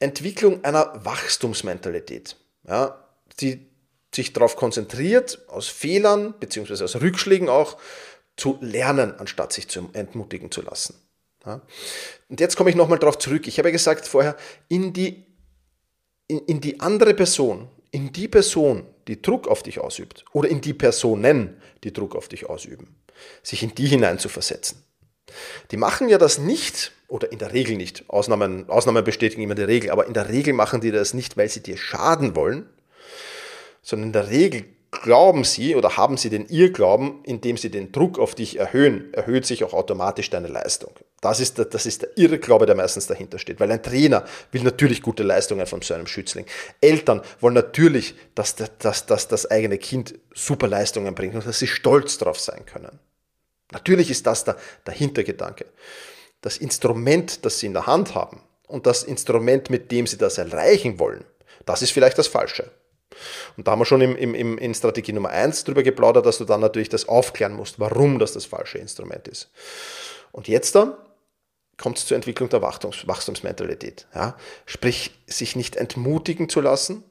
Entwicklung 0.00 0.64
einer 0.64 1.04
Wachstumsmentalität, 1.04 2.36
ja, 2.66 3.04
die 3.40 3.66
sich 4.14 4.32
darauf 4.32 4.56
konzentriert, 4.56 5.40
aus 5.48 5.68
Fehlern 5.68 6.34
bzw. 6.38 6.84
aus 6.84 6.96
Rückschlägen 6.96 7.48
auch 7.48 7.76
zu 8.36 8.58
lernen, 8.60 9.14
anstatt 9.18 9.52
sich 9.52 9.68
zu 9.68 9.90
entmutigen 9.92 10.50
zu 10.50 10.62
lassen. 10.62 10.94
Ja. 11.44 11.60
Und 12.28 12.40
jetzt 12.40 12.56
komme 12.56 12.70
ich 12.70 12.76
nochmal 12.76 12.98
darauf 12.98 13.18
zurück. 13.18 13.46
Ich 13.46 13.58
habe 13.58 13.68
ja 13.68 13.72
gesagt 13.72 14.06
vorher, 14.06 14.36
in 14.68 14.92
die 14.92 15.26
in, 16.28 16.38
in 16.40 16.60
die 16.60 16.80
andere 16.80 17.14
Person, 17.14 17.68
in 17.90 18.12
die 18.12 18.28
Person, 18.28 18.86
die 19.08 19.20
Druck 19.20 19.48
auf 19.48 19.62
dich 19.62 19.80
ausübt, 19.80 20.24
oder 20.32 20.48
in 20.48 20.60
die 20.60 20.74
Personen, 20.74 21.60
die 21.84 21.92
Druck 21.92 22.16
auf 22.16 22.28
dich 22.28 22.48
ausüben, 22.48 22.96
sich 23.42 23.62
in 23.62 23.74
die 23.74 23.86
hinein 23.86 24.18
zu 24.18 24.28
versetzen. 24.28 24.82
Die 25.70 25.76
machen 25.76 26.08
ja 26.08 26.18
das 26.18 26.38
nicht, 26.38 26.92
oder 27.08 27.30
in 27.30 27.38
der 27.38 27.52
Regel 27.52 27.76
nicht, 27.76 28.08
Ausnahmen, 28.08 28.68
Ausnahmen 28.68 29.04
bestätigen 29.04 29.42
immer 29.42 29.54
die 29.54 29.62
Regel, 29.62 29.90
aber 29.90 30.06
in 30.06 30.14
der 30.14 30.28
Regel 30.28 30.54
machen 30.54 30.80
die 30.80 30.90
das 30.90 31.14
nicht, 31.14 31.36
weil 31.36 31.48
sie 31.48 31.62
dir 31.62 31.76
schaden 31.76 32.34
wollen, 32.34 32.68
sondern 33.82 34.08
in 34.08 34.12
der 34.12 34.30
Regel 34.30 34.64
glauben 35.02 35.44
sie 35.44 35.76
oder 35.76 35.96
haben 35.96 36.16
sie 36.16 36.30
den 36.30 36.46
Irrglauben, 36.46 37.22
indem 37.24 37.56
sie 37.56 37.70
den 37.70 37.92
Druck 37.92 38.18
auf 38.18 38.34
dich 38.34 38.58
erhöhen, 38.58 39.12
erhöht 39.12 39.46
sich 39.46 39.64
auch 39.64 39.72
automatisch 39.72 40.30
deine 40.30 40.48
Leistung. 40.48 40.92
Das 41.20 41.40
ist 41.40 41.58
der, 41.58 41.64
das 41.64 41.86
ist 41.86 42.02
der 42.02 42.16
Irrglaube, 42.16 42.66
der 42.66 42.74
meistens 42.74 43.06
dahinter 43.06 43.38
steht, 43.38 43.60
weil 43.60 43.70
ein 43.72 43.82
Trainer 43.82 44.24
will 44.52 44.62
natürlich 44.62 45.02
gute 45.02 45.22
Leistungen 45.22 45.66
von 45.66 45.80
so 45.82 45.94
einem 45.94 46.06
Schützling. 46.06 46.46
Eltern 46.80 47.22
wollen 47.40 47.54
natürlich, 47.54 48.14
dass, 48.34 48.56
dass, 48.56 49.06
dass 49.06 49.28
das 49.28 49.50
eigene 49.50 49.78
Kind 49.78 50.14
super 50.34 50.68
Leistungen 50.68 51.14
bringt 51.14 51.34
und 51.34 51.46
dass 51.46 51.58
sie 51.58 51.66
stolz 51.66 52.18
drauf 52.18 52.38
sein 52.38 52.66
können. 52.66 52.98
Natürlich 53.72 54.10
ist 54.10 54.26
das 54.26 54.44
der, 54.44 54.56
der 54.86 54.94
Hintergedanke. 54.94 55.66
Das 56.42 56.58
Instrument, 56.58 57.44
das 57.44 57.58
sie 57.58 57.66
in 57.66 57.72
der 57.72 57.86
Hand 57.86 58.14
haben 58.14 58.42
und 58.66 58.86
das 58.86 59.02
Instrument, 59.02 59.70
mit 59.70 59.90
dem 59.90 60.06
sie 60.06 60.18
das 60.18 60.38
erreichen 60.38 60.98
wollen, 60.98 61.24
das 61.64 61.82
ist 61.82 61.92
vielleicht 61.92 62.18
das 62.18 62.26
Falsche. 62.26 62.70
Und 63.56 63.66
da 63.66 63.72
haben 63.72 63.80
wir 63.80 63.86
schon 63.86 64.00
im, 64.00 64.16
im, 64.16 64.58
in 64.58 64.74
Strategie 64.74 65.12
Nummer 65.12 65.30
1 65.30 65.64
drüber 65.64 65.82
geplaudert, 65.82 66.26
dass 66.26 66.38
du 66.38 66.44
dann 66.44 66.60
natürlich 66.60 66.88
das 66.88 67.08
aufklären 67.08 67.54
musst, 67.54 67.78
warum 67.78 68.18
das 68.18 68.32
das 68.32 68.44
falsche 68.44 68.78
Instrument 68.78 69.28
ist. 69.28 69.50
Und 70.32 70.48
jetzt 70.48 70.74
dann 70.74 70.94
kommt 71.76 71.98
es 71.98 72.06
zur 72.06 72.16
Entwicklung 72.16 72.48
der 72.48 72.62
Wachstums, 72.62 73.06
Wachstumsmentalität. 73.06 74.06
Ja? 74.14 74.36
Sprich, 74.66 75.12
sich 75.26 75.56
nicht 75.56 75.76
entmutigen 75.76 76.48
zu 76.48 76.60
lassen, 76.60 77.04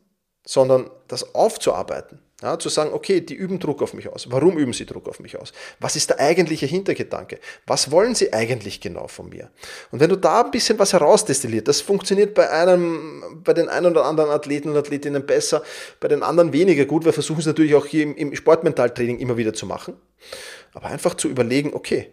sondern 0.45 0.89
das 1.07 1.35
aufzuarbeiten. 1.35 2.19
Ja, 2.43 2.59
zu 2.59 2.67
sagen, 2.67 2.91
okay, 2.91 3.21
die 3.21 3.35
üben 3.35 3.57
Druck 3.57 3.81
auf 3.81 3.93
mich 3.93 4.09
aus. 4.09 4.29
Warum 4.29 4.57
üben 4.57 4.73
sie 4.73 4.85
Druck 4.85 5.07
auf 5.07 5.21
mich 5.21 5.39
aus? 5.39 5.53
Was 5.79 5.95
ist 5.95 6.09
der 6.09 6.19
eigentliche 6.19 6.65
Hintergedanke? 6.65 7.39
Was 7.65 7.89
wollen 7.89 8.15
sie 8.15 8.33
eigentlich 8.33 8.81
genau 8.81 9.07
von 9.07 9.29
mir? 9.29 9.49
Und 9.91 10.01
wenn 10.01 10.09
du 10.09 10.17
da 10.17 10.41
ein 10.41 10.51
bisschen 10.51 10.77
was 10.77 10.91
herausdestilliert, 10.91 11.69
das 11.69 11.79
funktioniert 11.79 12.33
bei 12.33 12.49
einem, 12.49 13.41
bei 13.45 13.53
den 13.53 13.69
einen 13.69 13.85
oder 13.85 14.03
anderen 14.03 14.29
Athleten 14.29 14.67
und 14.69 14.75
Athletinnen 14.75 15.25
besser, 15.25 15.63
bei 16.01 16.09
den 16.09 16.21
anderen 16.21 16.51
weniger 16.51 16.83
gut. 16.83 17.05
Wir 17.05 17.13
versuchen 17.13 17.39
es 17.39 17.45
natürlich 17.45 17.75
auch 17.75 17.85
hier 17.85 18.03
im, 18.03 18.17
im 18.17 18.35
Sportmentaltraining 18.35 19.19
immer 19.19 19.37
wieder 19.37 19.53
zu 19.53 19.65
machen. 19.65 19.95
Aber 20.73 20.87
einfach 20.87 21.13
zu 21.13 21.29
überlegen, 21.29 21.73
okay, 21.73 22.11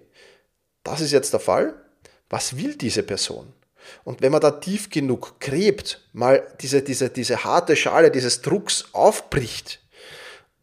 das 0.84 1.00
ist 1.00 1.10
jetzt 1.10 1.32
der 1.32 1.40
Fall. 1.40 1.74
Was 2.28 2.56
will 2.56 2.76
diese 2.76 3.02
Person? 3.02 3.52
Und 4.04 4.22
wenn 4.22 4.30
man 4.30 4.40
da 4.40 4.52
tief 4.52 4.90
genug 4.90 5.40
gräbt, 5.40 6.08
mal 6.12 6.46
diese, 6.60 6.82
diese, 6.82 7.10
diese 7.10 7.42
harte 7.42 7.74
Schale 7.74 8.12
dieses 8.12 8.42
Drucks 8.42 8.90
aufbricht, 8.92 9.79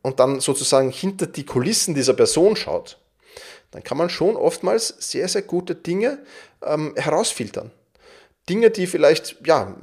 und 0.08 0.22
dann 0.22 0.40
sozusagen 0.40 0.90
hinter 0.90 1.28
die 1.28 1.46
Kulissen 1.46 1.94
dieser 1.94 2.14
Person 2.14 2.56
schaut, 2.56 2.98
dann 3.72 3.84
kann 3.84 3.98
man 3.98 4.10
schon 4.10 4.38
oftmals 4.38 4.96
sehr, 5.00 5.28
sehr 5.28 5.42
gute 5.42 5.76
Dinge 5.76 6.20
ähm, 6.66 6.94
herausfiltern. 6.96 7.72
Dinge, 8.50 8.72
die 8.72 8.88
vielleicht 8.88 9.36
ja, 9.46 9.76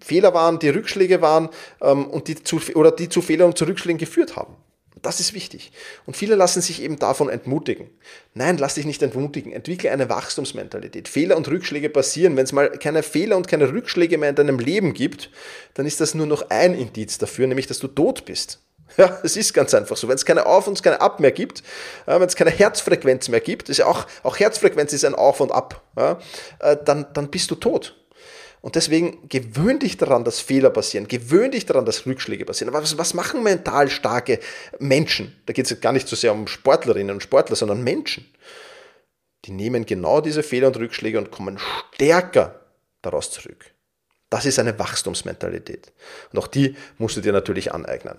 Fehler 0.00 0.34
waren, 0.34 0.58
die 0.58 0.70
Rückschläge 0.70 1.22
waren 1.22 1.48
ähm, 1.80 2.06
und 2.08 2.26
die 2.26 2.42
zu, 2.42 2.60
oder 2.74 2.90
die 2.90 3.08
zu 3.08 3.22
Fehlern 3.22 3.50
und 3.50 3.58
zu 3.58 3.64
Rückschlägen 3.64 3.98
geführt 3.98 4.34
haben. 4.34 4.56
das 5.00 5.20
ist 5.20 5.34
wichtig. 5.34 5.70
Und 6.06 6.16
viele 6.16 6.34
lassen 6.34 6.60
sich 6.60 6.82
eben 6.82 6.98
davon 6.98 7.28
entmutigen. 7.28 7.88
Nein, 8.34 8.58
lass 8.58 8.74
dich 8.74 8.86
nicht 8.86 9.02
entmutigen. 9.02 9.52
Entwickle 9.52 9.92
eine 9.92 10.08
Wachstumsmentalität. 10.08 11.06
Fehler 11.06 11.36
und 11.36 11.46
Rückschläge 11.46 11.90
passieren. 11.90 12.36
Wenn 12.36 12.44
es 12.44 12.52
mal 12.52 12.70
keine 12.70 13.04
Fehler 13.04 13.36
und 13.36 13.46
keine 13.46 13.72
Rückschläge 13.72 14.18
mehr 14.18 14.30
in 14.30 14.34
deinem 14.34 14.58
Leben 14.58 14.94
gibt, 14.94 15.30
dann 15.74 15.86
ist 15.86 16.00
das 16.00 16.14
nur 16.14 16.26
noch 16.26 16.50
ein 16.50 16.74
Indiz 16.74 17.18
dafür, 17.18 17.46
nämlich 17.46 17.68
dass 17.68 17.78
du 17.78 17.86
tot 17.86 18.24
bist. 18.24 18.58
Ja, 18.96 19.18
es 19.22 19.36
ist 19.36 19.52
ganz 19.52 19.74
einfach 19.74 19.96
so. 19.96 20.08
Wenn 20.08 20.14
es 20.14 20.24
keine 20.24 20.46
Auf- 20.46 20.68
und 20.68 20.82
keine 20.82 21.00
Ab 21.00 21.20
mehr 21.20 21.32
gibt, 21.32 21.62
wenn 22.06 22.22
es 22.22 22.36
keine 22.36 22.50
Herzfrequenz 22.50 23.28
mehr 23.28 23.40
gibt, 23.40 23.68
ist 23.68 23.78
ja 23.78 23.86
auch, 23.86 24.06
auch 24.22 24.38
Herzfrequenz 24.38 24.92
ist 24.92 25.04
ein 25.04 25.14
Auf 25.14 25.40
und 25.40 25.52
Ab, 25.52 25.82
ja, 25.96 26.18
äh, 26.60 26.76
dann, 26.82 27.06
dann 27.12 27.28
bist 27.28 27.50
du 27.50 27.56
tot. 27.56 27.94
Und 28.66 28.74
deswegen 28.74 29.28
gewöhn 29.28 29.78
dich 29.78 29.96
daran, 29.96 30.24
dass 30.24 30.40
Fehler 30.40 30.70
passieren. 30.70 31.06
Gewöhn 31.06 31.52
dich 31.52 31.66
daran, 31.66 31.84
dass 31.84 32.04
Rückschläge 32.04 32.44
passieren. 32.44 32.74
Aber 32.74 32.82
was, 32.82 32.98
was 32.98 33.14
machen 33.14 33.42
mental 33.42 33.88
starke 33.88 34.40
Menschen? 34.80 35.40
Da 35.46 35.52
geht 35.52 35.70
es 35.70 35.80
gar 35.80 35.92
nicht 35.92 36.08
so 36.08 36.16
sehr 36.16 36.32
um 36.32 36.48
Sportlerinnen 36.48 37.14
und 37.14 37.22
Sportler, 37.22 37.54
sondern 37.54 37.84
Menschen. 37.84 38.28
Die 39.44 39.52
nehmen 39.52 39.86
genau 39.86 40.20
diese 40.20 40.42
Fehler 40.42 40.68
und 40.68 40.78
Rückschläge 40.78 41.18
und 41.18 41.30
kommen 41.30 41.60
stärker 41.94 42.60
daraus 43.02 43.30
zurück. 43.30 43.66
Das 44.30 44.46
ist 44.46 44.58
eine 44.58 44.76
Wachstumsmentalität. 44.76 45.92
Und 46.32 46.38
auch 46.40 46.48
die 46.48 46.76
musst 46.98 47.16
du 47.16 47.20
dir 47.20 47.32
natürlich 47.32 47.72
aneignen. 47.72 48.18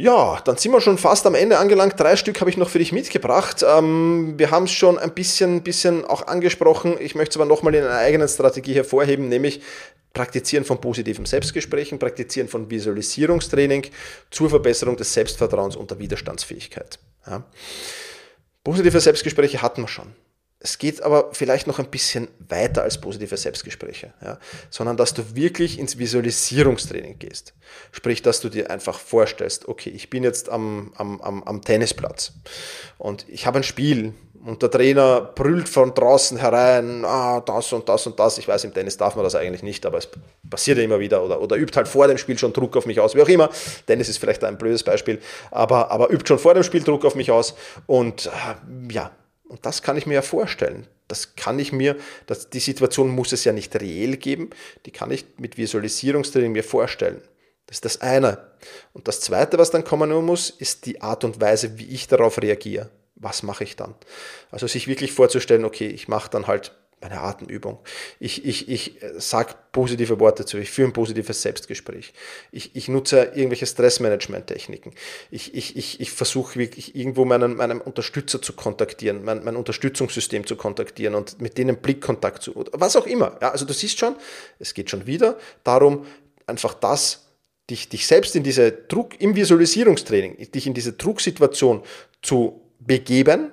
Ja, 0.00 0.40
dann 0.44 0.56
sind 0.56 0.70
wir 0.70 0.80
schon 0.80 0.96
fast 0.96 1.26
am 1.26 1.34
Ende 1.34 1.58
angelangt. 1.58 1.98
Drei 1.98 2.14
Stück 2.14 2.40
habe 2.40 2.50
ich 2.50 2.56
noch 2.56 2.68
für 2.68 2.78
dich 2.78 2.92
mitgebracht. 2.92 3.64
Ähm, 3.68 4.34
wir 4.36 4.52
haben 4.52 4.64
es 4.64 4.70
schon 4.70 4.96
ein 4.96 5.12
bisschen, 5.12 5.64
bisschen 5.64 6.04
auch 6.04 6.28
angesprochen. 6.28 6.96
Ich 7.00 7.16
möchte 7.16 7.32
es 7.32 7.36
aber 7.36 7.46
nochmal 7.46 7.74
in 7.74 7.82
einer 7.82 7.98
eigenen 7.98 8.28
Strategie 8.28 8.74
hervorheben, 8.74 9.28
nämlich 9.28 9.60
Praktizieren 10.12 10.64
von 10.64 10.80
positiven 10.80 11.26
Selbstgesprächen, 11.26 11.98
Praktizieren 11.98 12.48
von 12.48 12.70
Visualisierungstraining 12.70 13.86
zur 14.30 14.50
Verbesserung 14.50 14.96
des 14.96 15.12
Selbstvertrauens 15.12 15.74
und 15.74 15.90
der 15.90 15.98
Widerstandsfähigkeit. 15.98 17.00
Ja. 17.26 17.42
Positive 18.62 19.00
Selbstgespräche 19.00 19.62
hatten 19.62 19.82
wir 19.82 19.88
schon. 19.88 20.14
Es 20.60 20.78
geht 20.78 21.02
aber 21.02 21.30
vielleicht 21.32 21.68
noch 21.68 21.78
ein 21.78 21.88
bisschen 21.88 22.26
weiter 22.48 22.82
als 22.82 23.00
positive 23.00 23.36
Selbstgespräche, 23.36 24.12
ja, 24.24 24.38
sondern 24.70 24.96
dass 24.96 25.14
du 25.14 25.36
wirklich 25.36 25.78
ins 25.78 25.98
Visualisierungstraining 25.98 27.20
gehst. 27.20 27.54
Sprich, 27.92 28.22
dass 28.22 28.40
du 28.40 28.48
dir 28.48 28.68
einfach 28.68 28.98
vorstellst, 28.98 29.68
okay, 29.68 29.90
ich 29.90 30.10
bin 30.10 30.24
jetzt 30.24 30.48
am, 30.48 30.92
am, 30.96 31.20
am, 31.20 31.44
am 31.44 31.62
Tennisplatz 31.62 32.32
und 32.98 33.24
ich 33.28 33.46
habe 33.46 33.58
ein 33.58 33.62
Spiel 33.62 34.14
und 34.44 34.62
der 34.62 34.70
Trainer 34.70 35.20
brüllt 35.20 35.68
von 35.68 35.94
draußen 35.94 36.38
herein, 36.38 37.04
ah, 37.04 37.40
das 37.40 37.72
und 37.72 37.88
das 37.88 38.06
und 38.06 38.18
das. 38.18 38.38
Ich 38.38 38.48
weiß, 38.48 38.64
im 38.64 38.74
Tennis 38.74 38.96
darf 38.96 39.14
man 39.14 39.24
das 39.24 39.34
eigentlich 39.34 39.62
nicht, 39.62 39.84
aber 39.86 39.98
es 39.98 40.08
passiert 40.48 40.78
ja 40.78 40.84
immer 40.84 40.98
wieder 40.98 41.22
oder, 41.22 41.40
oder 41.40 41.56
übt 41.56 41.76
halt 41.76 41.86
vor 41.86 42.08
dem 42.08 42.18
Spiel 42.18 42.38
schon 42.38 42.52
Druck 42.52 42.76
auf 42.76 42.86
mich 42.86 42.98
aus, 42.98 43.14
wie 43.14 43.22
auch 43.22 43.28
immer. 43.28 43.50
Tennis 43.86 44.08
ist 44.08 44.18
vielleicht 44.18 44.42
ein 44.44 44.58
blödes 44.58 44.82
Beispiel, 44.82 45.20
aber, 45.50 45.90
aber 45.90 46.10
übt 46.10 46.26
schon 46.26 46.38
vor 46.38 46.54
dem 46.54 46.62
Spiel 46.62 46.82
Druck 46.82 47.04
auf 47.04 47.14
mich 47.14 47.30
aus 47.30 47.54
und 47.86 48.26
äh, 48.26 48.92
ja, 48.92 49.12
und 49.48 49.64
das 49.66 49.82
kann 49.82 49.96
ich 49.96 50.06
mir 50.06 50.14
ja 50.14 50.22
vorstellen. 50.22 50.86
Das 51.08 51.34
kann 51.36 51.58
ich 51.58 51.72
mir, 51.72 51.96
das, 52.26 52.50
die 52.50 52.60
Situation 52.60 53.08
muss 53.08 53.32
es 53.32 53.44
ja 53.44 53.52
nicht 53.52 53.74
reell 53.80 54.16
geben, 54.16 54.50
die 54.84 54.90
kann 54.90 55.10
ich 55.10 55.24
mit 55.38 55.56
Visualisierungstraining 55.56 56.52
mir 56.52 56.64
vorstellen. 56.64 57.22
Das 57.66 57.78
ist 57.78 57.84
das 57.84 58.00
eine. 58.00 58.46
Und 58.92 59.08
das 59.08 59.20
zweite, 59.20 59.58
was 59.58 59.70
dann 59.70 59.84
kommen 59.84 60.10
muss, 60.24 60.50
ist 60.50 60.86
die 60.86 61.00
Art 61.00 61.24
und 61.24 61.40
Weise, 61.40 61.78
wie 61.78 61.88
ich 61.88 62.08
darauf 62.08 62.40
reagiere. 62.40 62.90
Was 63.14 63.42
mache 63.42 63.64
ich 63.64 63.76
dann? 63.76 63.94
Also 64.50 64.66
sich 64.66 64.86
wirklich 64.86 65.12
vorzustellen, 65.12 65.64
okay, 65.64 65.88
ich 65.88 66.08
mache 66.08 66.30
dann 66.30 66.46
halt 66.46 66.72
meine 67.00 67.20
Atemübung. 67.20 67.78
Ich, 68.18 68.44
ich, 68.44 68.68
ich 68.68 69.02
äh, 69.02 69.20
sage 69.20 69.54
positive 69.72 70.18
Worte 70.20 70.44
zu, 70.44 70.58
ich 70.58 70.70
führe 70.70 70.88
ein 70.88 70.92
positives 70.92 71.42
Selbstgespräch. 71.42 72.12
Ich, 72.50 72.74
ich 72.74 72.88
nutze 72.88 73.32
irgendwelche 73.34 73.66
Stressmanagement-Techniken. 73.66 74.92
Ich, 75.30 75.54
ich, 75.54 75.76
ich, 75.76 76.00
ich 76.00 76.10
versuche 76.10 76.58
wirklich 76.58 76.96
irgendwo 76.96 77.24
meinen, 77.24 77.56
meinen 77.56 77.80
Unterstützer 77.80 78.42
zu 78.42 78.52
kontaktieren, 78.54 79.24
mein, 79.24 79.44
mein 79.44 79.56
Unterstützungssystem 79.56 80.46
zu 80.46 80.56
kontaktieren 80.56 81.14
und 81.14 81.40
mit 81.40 81.58
denen 81.58 81.76
Blickkontakt 81.76 82.42
zu, 82.42 82.64
was 82.72 82.96
auch 82.96 83.06
immer. 83.06 83.38
Ja, 83.40 83.50
also 83.50 83.64
du 83.64 83.72
siehst 83.72 83.98
schon, 83.98 84.16
es 84.58 84.74
geht 84.74 84.90
schon 84.90 85.06
wieder 85.06 85.38
darum, 85.64 86.06
einfach 86.46 86.74
das, 86.74 87.28
dich, 87.70 87.88
dich 87.88 88.06
selbst 88.06 88.34
in 88.34 88.42
diese 88.42 88.72
Druck, 88.72 89.20
im 89.20 89.36
Visualisierungstraining, 89.36 90.50
dich 90.50 90.66
in 90.66 90.74
diese 90.74 90.94
Drucksituation 90.94 91.82
zu 92.22 92.62
begeben 92.80 93.52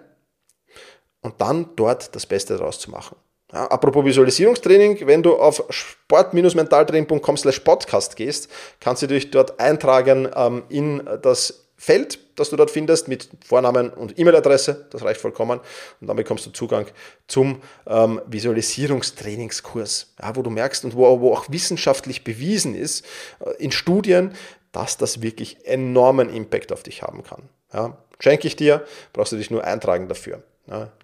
und 1.21 1.41
dann 1.41 1.75
dort 1.75 2.15
das 2.15 2.25
Beste 2.25 2.58
daraus 2.58 2.79
zu 2.79 2.89
machen. 2.91 3.17
Ja, 3.53 3.67
apropos 3.67 4.03
Visualisierungstraining, 4.03 5.05
wenn 5.05 5.21
du 5.21 5.36
auf 5.36 5.63
sport-mentaltraining.com 5.69 7.38
slash 7.38 7.60
podcast 7.60 8.15
gehst, 8.15 8.49
kannst 8.79 9.03
du 9.03 9.08
dich 9.08 9.29
dort 9.31 9.60
eintragen 9.60 10.27
ähm, 10.36 10.63
in 10.69 11.08
das 11.21 11.65
Feld, 11.77 12.19
das 12.39 12.49
du 12.49 12.55
dort 12.55 12.71
findest, 12.71 13.08
mit 13.08 13.29
Vornamen 13.45 13.89
und 13.91 14.17
E-Mail-Adresse, 14.17 14.88
das 14.89 15.03
reicht 15.03 15.21
vollkommen. 15.21 15.60
Und 16.01 16.08
dann 16.08 16.15
bekommst 16.15 16.45
du 16.45 16.51
Zugang 16.51 16.88
zum 17.27 17.62
ähm, 17.86 18.21
Visualisierungstrainingskurs, 18.25 20.13
ja, 20.21 20.36
wo 20.36 20.41
du 20.41 20.49
merkst 20.49 20.86
und 20.86 20.95
wo, 20.95 21.19
wo 21.19 21.34
auch 21.34 21.45
wissenschaftlich 21.49 22.23
bewiesen 22.23 22.75
ist, 22.75 23.05
äh, 23.39 23.51
in 23.63 23.71
Studien, 23.71 24.34
dass 24.71 24.97
das 24.97 25.21
wirklich 25.21 25.65
enormen 25.65 26.29
Impact 26.29 26.71
auf 26.71 26.84
dich 26.84 27.03
haben 27.03 27.23
kann. 27.23 27.49
Ja, 27.73 27.97
schenke 28.19 28.47
ich 28.47 28.55
dir, 28.55 28.86
brauchst 29.13 29.34
du 29.34 29.38
dich 29.38 29.51
nur 29.51 29.63
eintragen 29.63 30.08
dafür. 30.08 30.41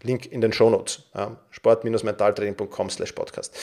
Link 0.02 0.26
in 0.26 0.41
den 0.41 0.54
Shownotes, 0.54 1.04
sport-mentaltraining.com 1.52 2.89
slash 2.89 3.12
podcast. 3.12 3.56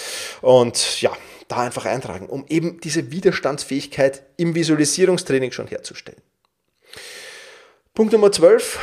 Und 0.42 1.00
ja, 1.00 1.12
da 1.48 1.56
einfach 1.58 1.86
eintragen, 1.86 2.26
um 2.28 2.44
eben 2.48 2.80
diese 2.80 3.10
Widerstandsfähigkeit 3.10 4.22
im 4.36 4.54
Visualisierungstraining 4.54 5.50
schon 5.50 5.66
herzustellen. 5.66 6.20
Punkt 7.98 8.12
Nummer 8.12 8.30
12, 8.30 8.78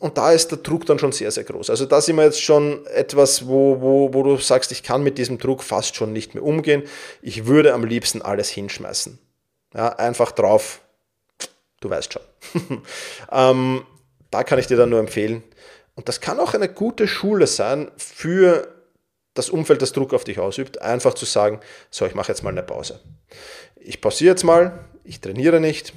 und 0.00 0.18
da 0.18 0.32
ist 0.32 0.48
der 0.48 0.58
Druck 0.58 0.86
dann 0.86 0.98
schon 0.98 1.12
sehr, 1.12 1.30
sehr 1.30 1.44
groß. 1.44 1.70
Also 1.70 1.86
da 1.86 2.00
sind 2.00 2.16
wir 2.16 2.24
jetzt 2.24 2.42
schon 2.42 2.84
etwas, 2.86 3.46
wo, 3.46 3.80
wo, 3.80 4.12
wo 4.12 4.24
du 4.24 4.38
sagst, 4.38 4.72
ich 4.72 4.82
kann 4.82 5.04
mit 5.04 5.18
diesem 5.18 5.38
Druck 5.38 5.62
fast 5.62 5.94
schon 5.94 6.12
nicht 6.12 6.34
mehr 6.34 6.42
umgehen. 6.42 6.82
Ich 7.22 7.46
würde 7.46 7.72
am 7.74 7.84
liebsten 7.84 8.22
alles 8.22 8.48
hinschmeißen. 8.50 9.20
Ja, 9.72 9.90
einfach 9.90 10.32
drauf, 10.32 10.80
du 11.78 11.90
weißt 11.90 12.14
schon. 12.14 12.82
ähm, 13.30 13.86
da 14.32 14.42
kann 14.42 14.58
ich 14.58 14.66
dir 14.66 14.76
dann 14.76 14.90
nur 14.90 14.98
empfehlen, 14.98 15.44
und 15.96 16.08
das 16.08 16.20
kann 16.20 16.38
auch 16.38 16.54
eine 16.54 16.68
gute 16.68 17.08
Schule 17.08 17.46
sein 17.46 17.90
für 17.96 18.68
das 19.34 19.50
Umfeld, 19.50 19.82
das 19.82 19.92
Druck 19.92 20.14
auf 20.14 20.24
dich 20.24 20.38
ausübt, 20.38 20.80
einfach 20.80 21.14
zu 21.14 21.24
sagen, 21.24 21.60
so, 21.90 22.06
ich 22.06 22.14
mache 22.14 22.30
jetzt 22.30 22.42
mal 22.42 22.50
eine 22.50 22.62
Pause. 22.62 23.00
Ich 23.76 24.00
pausiere 24.00 24.30
jetzt 24.30 24.44
mal, 24.44 24.84
ich 25.04 25.20
trainiere 25.20 25.60
nicht, 25.60 25.92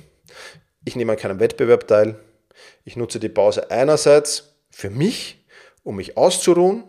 ich 0.86 0.96
nehme 0.96 1.12
an 1.12 1.18
keinem 1.18 1.40
Wettbewerb 1.40 1.88
teil, 1.88 2.20
ich 2.84 2.96
nutze 2.96 3.20
die 3.20 3.30
Pause 3.30 3.72
einerseits 3.72 4.56
für 4.72 4.90
mich, 4.90 5.46
um 5.84 5.98
mich 5.98 6.18
auszuruhen, 6.18 6.84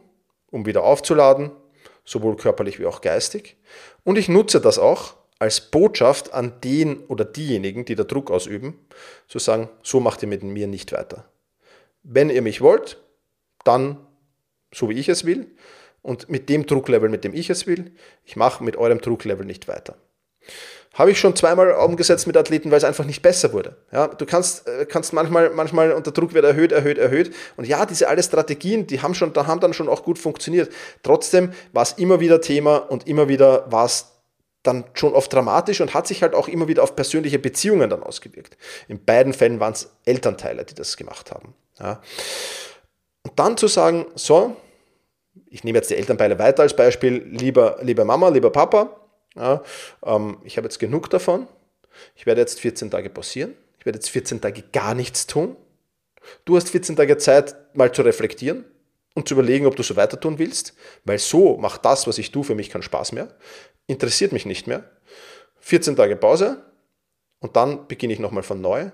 um 0.51 0.67
wieder 0.67 0.83
aufzuladen, 0.83 1.51
sowohl 2.05 2.37
körperlich 2.37 2.79
wie 2.79 2.87
auch 2.87 3.01
geistig, 3.01 3.57
und 4.05 4.17
ich 4.17 4.29
nutze 4.29 4.61
das 4.61 4.79
auch 4.79 5.15
als 5.39 5.61
Botschaft 5.61 6.35
an 6.35 6.61
den 6.61 7.05
oder 7.07 7.25
diejenigen, 7.25 7.85
die 7.85 7.95
da 7.95 8.05
Druck 8.05 8.31
ausüben, 8.31 8.79
zu 9.27 9.39
sagen, 9.39 9.71
so 9.83 9.99
macht 9.99 10.23
ihr 10.23 10.29
mit 10.29 10.43
mir 10.43 10.67
nicht 10.67 10.93
weiter. 10.93 11.30
Wenn 12.03 12.31
ihr 12.31 12.43
mich 12.43 12.61
wollt, 12.61 12.99
dann 13.65 13.99
so 14.73 14.89
wie 14.89 14.99
ich 14.99 15.09
es 15.09 15.25
will 15.25 15.55
und 16.03 16.29
mit 16.29 16.49
dem 16.49 16.67
Drucklevel, 16.67 17.09
mit 17.09 17.25
dem 17.25 17.35
ich 17.35 17.51
es 17.51 17.67
will. 17.67 17.93
Ich 18.25 18.37
mache 18.37 18.65
mit 18.65 18.77
eurem 18.77 19.01
Drucklevel 19.01 19.45
nicht 19.45 19.69
weiter. 19.69 19.97
Habe 20.95 21.13
ich 21.13 21.21
schon 21.21 21.37
zweimal 21.37 21.71
umgesetzt 21.73 22.27
mit 22.27 22.37
Athleten, 22.37 22.71
weil 22.71 22.79
es 22.79 22.85
einfach 22.85 23.05
nicht 23.05 23.23
besser 23.23 23.53
wurde. 23.53 23.77
Ja, 23.93 24.09
du 24.09 24.27
kannst, 24.27 24.67
äh, 24.67 24.87
kannst 24.87 25.13
manchmal, 25.13 25.51
manchmal 25.51 25.93
und 25.93 26.05
der 26.05 26.13
Druck 26.13 26.35
wird 26.35 26.45
erhöht, 26.45 26.73
erhöht, 26.73 26.99
erhöht. 26.99 27.33
Und 27.57 27.69
ja, 27.69 27.87
diese 27.87 28.09
alle 28.09 28.23
Strategien, 28.23 28.89
die 28.89 29.01
haben 29.01 29.15
schon, 29.15 29.33
da 29.33 29.47
haben 29.47 29.61
dann 29.61 29.73
schon 29.73 29.89
auch 29.89 30.03
gut 30.03 30.19
funktioniert. 30.19 30.73
Trotzdem 31.05 31.53
war 31.73 31.85
es 31.85 31.93
immer 31.93 32.19
wieder 32.19 32.41
Thema 32.41 32.77
und 32.77 33.07
immer 33.07 33.29
wieder 33.29 33.71
war 33.71 33.85
es 33.85 34.07
dann 34.65 34.85
schon 34.95 35.15
oft 35.15 35.33
dramatisch 35.33 35.81
und 35.81 35.95
hat 35.95 36.07
sich 36.07 36.23
halt 36.23 36.35
auch 36.35 36.49
immer 36.49 36.67
wieder 36.67 36.83
auf 36.83 36.97
persönliche 36.97 37.39
Beziehungen 37.39 37.89
dann 37.89 38.03
ausgewirkt. 38.03 38.57
In 38.89 39.05
beiden 39.05 39.33
Fällen 39.33 39.61
waren 39.61 39.73
es 39.73 39.91
Elternteile, 40.05 40.65
die 40.65 40.75
das 40.75 40.97
gemacht 40.97 41.31
haben. 41.31 41.55
Ja. 41.81 42.03
Und 43.23 43.39
dann 43.39 43.57
zu 43.57 43.67
sagen, 43.67 44.07
so, 44.15 44.57
ich 45.47 45.65
nehme 45.65 45.79
jetzt 45.79 45.91
die 45.91 45.97
Elternteile 45.97 46.39
weiter 46.39 46.63
als 46.63 46.75
Beispiel, 46.75 47.27
lieber, 47.31 47.79
lieber 47.83 48.05
Mama, 48.05 48.29
lieber 48.29 48.51
Papa, 48.51 48.97
ja, 49.37 49.63
ähm, 50.05 50.39
ich 50.45 50.57
habe 50.57 50.67
jetzt 50.67 50.79
genug 50.79 51.11
davon, 51.11 51.47
ich 52.15 52.27
werde 52.27 52.41
jetzt 52.41 52.61
14 52.61 52.91
Tage 52.91 53.11
pausieren, 53.11 53.55
ich 53.79 53.87
werde 53.87 53.97
jetzt 53.97 54.11
14 54.11 54.41
Tage 54.41 54.63
gar 54.73 54.95
nichts 54.95 55.27
tun. 55.27 55.57
Du 56.45 56.57
hast 56.57 56.69
14 56.69 56.97
Tage 56.97 57.17
Zeit, 57.17 57.57
mal 57.75 57.93
zu 57.93 58.03
reflektieren 58.03 58.65
und 59.15 59.27
zu 59.27 59.35
überlegen, 59.35 59.67
ob 59.67 59.77
du 59.77 59.83
so 59.83 59.97
weiter 59.97 60.21
tun 60.21 60.39
willst, 60.39 60.75
weil 61.05 61.19
so 61.19 61.57
macht 61.57 61.85
das, 61.85 62.07
was 62.07 62.19
ich 62.19 62.31
tue, 62.31 62.45
für 62.45 62.55
mich 62.55 62.71
keinen 62.71 62.83
Spaß 62.83 63.13
mehr, 63.13 63.29
interessiert 63.87 64.33
mich 64.33 64.45
nicht 64.45 64.67
mehr. 64.67 64.85
14 65.61 65.97
Tage 65.97 66.17
Pause 66.17 66.63
und 67.39 67.57
dann 67.57 67.87
beginne 67.89 68.13
ich 68.13 68.19
nochmal 68.19 68.43
von 68.43 68.61
neu 68.61 68.91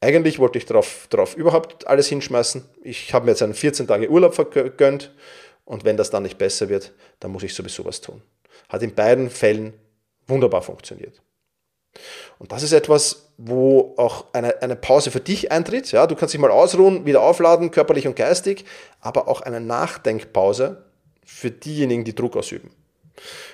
eigentlich 0.00 0.38
wollte 0.38 0.58
ich 0.58 0.66
darauf, 0.66 1.06
darauf 1.10 1.36
überhaupt 1.36 1.86
alles 1.86 2.08
hinschmeißen. 2.08 2.64
Ich 2.82 3.12
habe 3.12 3.26
mir 3.26 3.32
jetzt 3.32 3.42
einen 3.42 3.54
14 3.54 3.86
Tage 3.86 4.10
Urlaub 4.10 4.34
vergönnt 4.34 5.14
und 5.64 5.84
wenn 5.84 5.96
das 5.96 6.10
dann 6.10 6.22
nicht 6.22 6.38
besser 6.38 6.68
wird, 6.68 6.92
dann 7.20 7.30
muss 7.30 7.42
ich 7.42 7.54
sowieso 7.54 7.84
was 7.84 8.00
tun. 8.00 8.22
Hat 8.68 8.82
in 8.82 8.94
beiden 8.94 9.30
Fällen 9.30 9.74
wunderbar 10.26 10.62
funktioniert. 10.62 11.20
Und 12.38 12.52
das 12.52 12.62
ist 12.62 12.72
etwas, 12.72 13.32
wo 13.36 13.94
auch 13.96 14.26
eine, 14.32 14.62
eine 14.62 14.76
Pause 14.76 15.10
für 15.10 15.20
dich 15.20 15.50
eintritt. 15.50 15.92
Ja, 15.92 16.06
du 16.06 16.14
kannst 16.14 16.32
dich 16.32 16.40
mal 16.40 16.50
ausruhen, 16.50 17.04
wieder 17.04 17.20
aufladen, 17.20 17.70
körperlich 17.70 18.06
und 18.06 18.16
geistig, 18.16 18.64
aber 19.00 19.28
auch 19.28 19.40
eine 19.40 19.60
Nachdenkpause 19.60 20.84
für 21.24 21.50
diejenigen, 21.50 22.04
die 22.04 22.14
Druck 22.14 22.36
ausüben. 22.36 22.70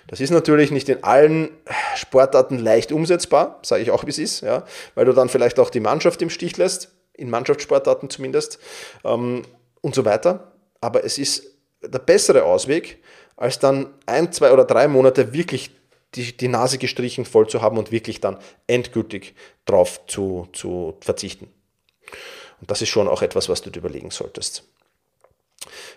Das 0.07 0.21
ist 0.21 0.31
natürlich 0.31 0.71
nicht 0.71 0.89
in 0.89 1.03
allen 1.03 1.51
Sportarten 1.97 2.59
leicht 2.59 2.93
umsetzbar, 2.93 3.61
sage 3.63 3.83
ich 3.83 3.91
auch, 3.91 4.05
wie 4.05 4.11
es 4.11 4.19
ist, 4.19 4.41
ja, 4.41 4.65
weil 4.95 5.05
du 5.05 5.13
dann 5.13 5.29
vielleicht 5.29 5.59
auch 5.59 5.71
die 5.71 5.81
Mannschaft 5.81 6.23
im 6.23 6.31
Stich 6.31 6.57
lässt, 6.57 6.93
in 7.15 7.31
Mannschaftssportarten 7.31 8.11
zumindest 8.11 8.59
ähm, 9.05 9.43
und 9.81 9.95
so 9.95 10.05
weiter. 10.05 10.53
Aber 10.81 11.05
es 11.05 11.19
ist 11.19 11.45
der 11.83 11.99
bessere 11.99 12.45
Ausweg, 12.45 13.03
als 13.37 13.59
dann 13.59 13.93
ein, 14.07 14.33
zwei 14.33 14.53
oder 14.53 14.65
drei 14.65 14.89
Monate 14.89 15.33
wirklich 15.33 15.71
die, 16.15 16.37
die 16.37 16.49
Nase 16.49 16.79
gestrichen 16.79 17.25
voll 17.25 17.49
zu 17.49 17.61
haben 17.61 17.79
und 17.79 17.93
wirklich 17.93 18.21
dann 18.21 18.39
endgültig 18.67 19.35
drauf 19.65 20.07
zu, 20.07 20.49
zu 20.53 20.97
verzichten. 21.01 21.49
Und 22.61 22.71
das 22.71 22.81
ist 22.81 22.89
schon 22.89 23.09
auch 23.09 23.23
etwas, 23.23 23.49
was 23.49 23.63
du 23.63 23.71
dir 23.71 23.81
überlegen 23.81 24.11
solltest. 24.11 24.65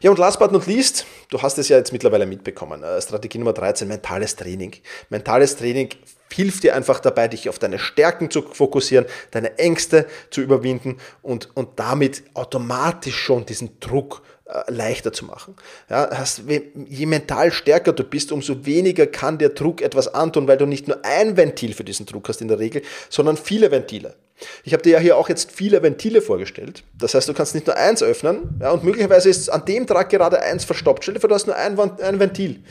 Ja, 0.01 0.09
und 0.11 0.19
last 0.19 0.39
but 0.39 0.51
not 0.51 0.65
least, 0.65 1.05
du 1.29 1.41
hast 1.41 1.57
es 1.57 1.69
ja 1.69 1.77
jetzt 1.77 1.91
mittlerweile 1.91 2.25
mitbekommen. 2.25 2.83
Äh, 2.83 3.01
Strategie 3.01 3.37
Nummer 3.37 3.53
13, 3.53 3.87
mentales 3.87 4.35
Training. 4.35 4.73
Mentales 5.09 5.57
Training 5.57 5.89
hilft 6.31 6.63
dir 6.63 6.75
einfach 6.75 6.99
dabei, 6.99 7.27
dich 7.27 7.49
auf 7.49 7.59
deine 7.59 7.79
Stärken 7.79 8.29
zu 8.29 8.41
fokussieren, 8.41 9.05
deine 9.31 9.57
Ängste 9.57 10.05
zu 10.29 10.41
überwinden 10.41 10.97
und, 11.21 11.49
und 11.55 11.79
damit 11.79 12.23
automatisch 12.33 13.17
schon 13.17 13.45
diesen 13.45 13.79
Druck 13.79 14.21
äh, 14.45 14.71
leichter 14.71 15.11
zu 15.11 15.25
machen. 15.25 15.55
Ja, 15.89 16.09
hast, 16.11 16.43
je 16.47 17.05
mental 17.05 17.51
stärker 17.51 17.93
du 17.93 18.03
bist, 18.03 18.31
umso 18.31 18.65
weniger 18.65 19.07
kann 19.07 19.37
der 19.37 19.49
Druck 19.49 19.81
etwas 19.81 20.07
antun, 20.13 20.47
weil 20.47 20.57
du 20.57 20.65
nicht 20.65 20.87
nur 20.87 21.03
ein 21.03 21.35
Ventil 21.35 21.73
für 21.73 21.83
diesen 21.83 22.05
Druck 22.05 22.29
hast 22.29 22.41
in 22.41 22.47
der 22.47 22.59
Regel, 22.59 22.81
sondern 23.09 23.37
viele 23.37 23.71
Ventile. 23.71 24.15
Ich 24.63 24.73
habe 24.73 24.83
dir 24.83 24.91
ja 24.91 24.99
hier 24.99 25.17
auch 25.17 25.29
jetzt 25.29 25.51
viele 25.51 25.81
Ventile 25.83 26.21
vorgestellt. 26.21 26.83
Das 26.97 27.13
heißt, 27.13 27.27
du 27.27 27.33
kannst 27.33 27.55
nicht 27.55 27.67
nur 27.67 27.75
eins 27.75 28.01
öffnen 28.01 28.59
ja, 28.61 28.71
und 28.71 28.83
möglicherweise 28.83 29.29
ist 29.29 29.49
an 29.49 29.65
dem 29.65 29.87
Trag 29.87 30.09
gerade 30.09 30.41
eins 30.41 30.65
verstoppt. 30.65 31.03
Stell 31.03 31.15
dir 31.15 31.19
vor, 31.19 31.29
du 31.29 31.35
hast 31.35 31.47
nur 31.47 31.55
ein, 31.55 31.77
ein 31.79 32.19
Ventil. 32.19 32.63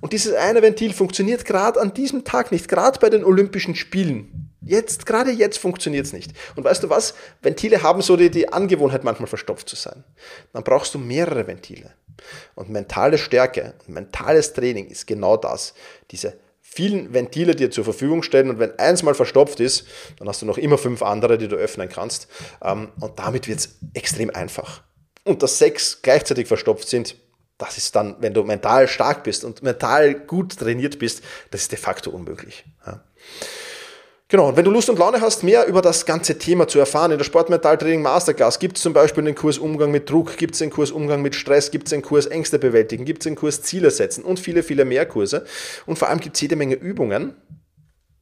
Und 0.00 0.12
dieses 0.12 0.34
eine 0.34 0.62
Ventil 0.62 0.92
funktioniert 0.92 1.44
gerade 1.44 1.80
an 1.80 1.94
diesem 1.94 2.24
Tag 2.24 2.52
nicht, 2.52 2.68
gerade 2.68 2.98
bei 2.98 3.10
den 3.10 3.24
Olympischen 3.24 3.74
Spielen. 3.74 4.50
Jetzt, 4.66 5.04
gerade 5.06 5.30
jetzt 5.30 5.58
funktioniert 5.58 6.06
es 6.06 6.12
nicht. 6.12 6.32
Und 6.56 6.64
weißt 6.64 6.82
du 6.82 6.90
was? 6.90 7.14
Ventile 7.42 7.82
haben 7.82 8.00
so 8.00 8.16
die, 8.16 8.30
die 8.30 8.52
Angewohnheit, 8.52 9.04
manchmal 9.04 9.28
verstopft 9.28 9.68
zu 9.68 9.76
sein. 9.76 10.04
Dann 10.52 10.64
brauchst 10.64 10.94
du 10.94 10.98
mehrere 10.98 11.46
Ventile. 11.46 11.92
Und 12.54 12.70
mentale 12.70 13.18
Stärke 13.18 13.74
mentales 13.86 14.52
Training 14.52 14.88
ist 14.88 15.06
genau 15.06 15.36
das. 15.36 15.74
Diese 16.10 16.34
vielen 16.74 17.14
Ventile 17.14 17.54
dir 17.54 17.70
zur 17.70 17.84
Verfügung 17.84 18.22
stellen 18.22 18.50
und 18.50 18.58
wenn 18.58 18.76
eins 18.78 19.02
mal 19.04 19.14
verstopft 19.14 19.60
ist, 19.60 19.86
dann 20.18 20.28
hast 20.28 20.42
du 20.42 20.46
noch 20.46 20.58
immer 20.58 20.76
fünf 20.76 21.02
andere, 21.02 21.38
die 21.38 21.46
du 21.46 21.54
öffnen 21.56 21.88
kannst. 21.88 22.26
Ähm, 22.62 22.88
und 23.00 23.18
damit 23.18 23.46
wird 23.46 23.60
es 23.60 23.78
extrem 23.94 24.30
einfach. 24.30 24.82
Und 25.24 25.42
dass 25.42 25.58
sechs 25.58 26.02
gleichzeitig 26.02 26.48
verstopft 26.48 26.88
sind, 26.88 27.16
das 27.58 27.78
ist 27.78 27.94
dann, 27.94 28.16
wenn 28.18 28.34
du 28.34 28.42
mental 28.42 28.88
stark 28.88 29.22
bist 29.22 29.44
und 29.44 29.62
mental 29.62 30.14
gut 30.14 30.58
trainiert 30.58 30.98
bist, 30.98 31.22
das 31.52 31.62
ist 31.62 31.72
de 31.72 31.78
facto 31.78 32.10
unmöglich. 32.10 32.64
Genau, 34.28 34.48
und 34.48 34.56
wenn 34.56 34.64
du 34.64 34.70
Lust 34.70 34.88
und 34.88 34.98
Laune 34.98 35.20
hast, 35.20 35.42
mehr 35.42 35.66
über 35.66 35.82
das 35.82 36.06
ganze 36.06 36.38
Thema 36.38 36.66
zu 36.66 36.78
erfahren, 36.78 37.12
in 37.12 37.18
der 37.18 37.24
Sportmentaltraining 37.24 38.00
Masterclass 38.00 38.58
gibt 38.58 38.78
es 38.78 38.82
zum 38.82 38.94
Beispiel 38.94 39.22
den 39.22 39.34
Kurs 39.34 39.58
Umgang 39.58 39.90
mit 39.90 40.08
Druck, 40.08 40.38
gibt 40.38 40.54
es 40.54 40.60
den 40.60 40.70
Kurs 40.70 40.90
Umgang 40.90 41.20
mit 41.20 41.34
Stress, 41.34 41.70
gibt 41.70 41.88
es 41.88 41.90
den 41.90 42.00
Kurs 42.00 42.24
Ängste 42.26 42.58
bewältigen, 42.58 43.04
gibt 43.04 43.20
es 43.20 43.24
den 43.24 43.34
Kurs 43.34 43.60
Ziele 43.60 43.90
setzen 43.90 44.24
und 44.24 44.40
viele, 44.40 44.62
viele 44.62 44.86
mehr 44.86 45.04
Kurse. 45.04 45.44
Und 45.84 45.98
vor 45.98 46.08
allem 46.08 46.20
gibt 46.20 46.36
es 46.36 46.40
jede 46.40 46.56
Menge 46.56 46.74
Übungen, 46.74 47.34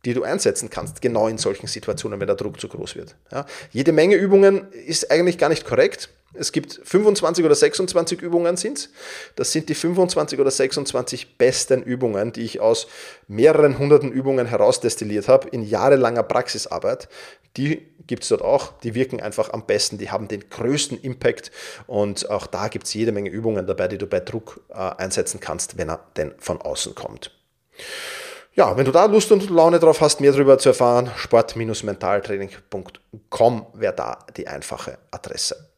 die 0.05 0.13
du 0.13 0.25
einsetzen 0.25 0.71
kannst, 0.71 1.01
genau 1.01 1.29
in 1.29 1.39
solchen 1.39 1.69
Situationen, 1.69 2.19
wenn 2.19 2.27
der 2.27 2.35
Druck 2.35 2.61
zu 2.61 2.67
groß 2.67 2.97
wird. 2.97 3.15
Ja, 3.31 3.47
jede 3.71 3.93
Menge 3.93 4.17
Übungen 4.17 4.73
ist 4.73 5.09
eigentlich 5.13 5.39
gar 5.39 5.49
nicht 5.49 5.65
korrekt. 5.65 6.09
Es 6.35 6.53
gibt 6.53 6.81
25 6.83 7.45
oder 7.45 7.55
26 7.55 8.23
Übungen 8.23 8.57
sind 8.57 8.89
Das 9.37 9.53
sind 9.53 9.69
die 9.69 9.75
25 9.75 10.41
oder 10.41 10.51
26 10.51 11.37
besten 11.37 11.83
Übungen, 11.83 12.33
die 12.33 12.43
ich 12.43 12.61
aus 12.61 12.87
mehreren 13.29 13.79
hunderten 13.79 14.11
Übungen 14.11 14.47
herausdestilliert 14.47 15.29
habe 15.29 15.49
in 15.51 15.63
jahrelanger 15.63 16.23
Praxisarbeit. 16.23 17.09
Die 17.59 17.87
gibt 18.07 18.23
es 18.23 18.31
dort 18.31 18.41
auch. 18.43 18.73
Die 18.81 18.95
wirken 18.95 19.21
einfach 19.21 19.53
am 19.53 19.67
besten. 19.67 19.99
Die 19.99 20.11
haben 20.11 20.27
den 20.27 20.49
größten 20.49 20.99
Impact. 21.01 21.51
Und 21.87 22.31
auch 22.31 22.47
da 22.47 22.69
gibt 22.69 22.87
es 22.87 22.95
jede 22.95 23.13
Menge 23.13 23.29
Übungen 23.29 23.67
dabei, 23.67 23.89
die 23.89 23.99
du 23.99 24.07
bei 24.07 24.21
Druck 24.21 24.63
äh, 24.71 24.75
einsetzen 24.75 25.39
kannst, 25.39 25.77
wenn 25.77 25.91
er 25.91 26.01
denn 26.17 26.33
von 26.39 26.63
außen 26.63 26.95
kommt. 26.95 27.31
Ja, 28.55 28.77
wenn 28.77 28.85
du 28.85 28.93
da 28.93 29.07
Lust 29.07 29.33
und 29.33 29.49
Laune 29.51 29.79
drauf 29.79 30.03
hast, 30.03 30.21
mehr 30.21 30.33
darüber 30.33 30.59
zu 30.59 30.69
erfahren, 30.71 31.11
sport-mentaltraining.com 31.17 33.67
wäre 33.75 33.95
da 33.95 34.19
die 34.37 34.47
einfache 34.47 34.99
Adresse. 35.11 35.72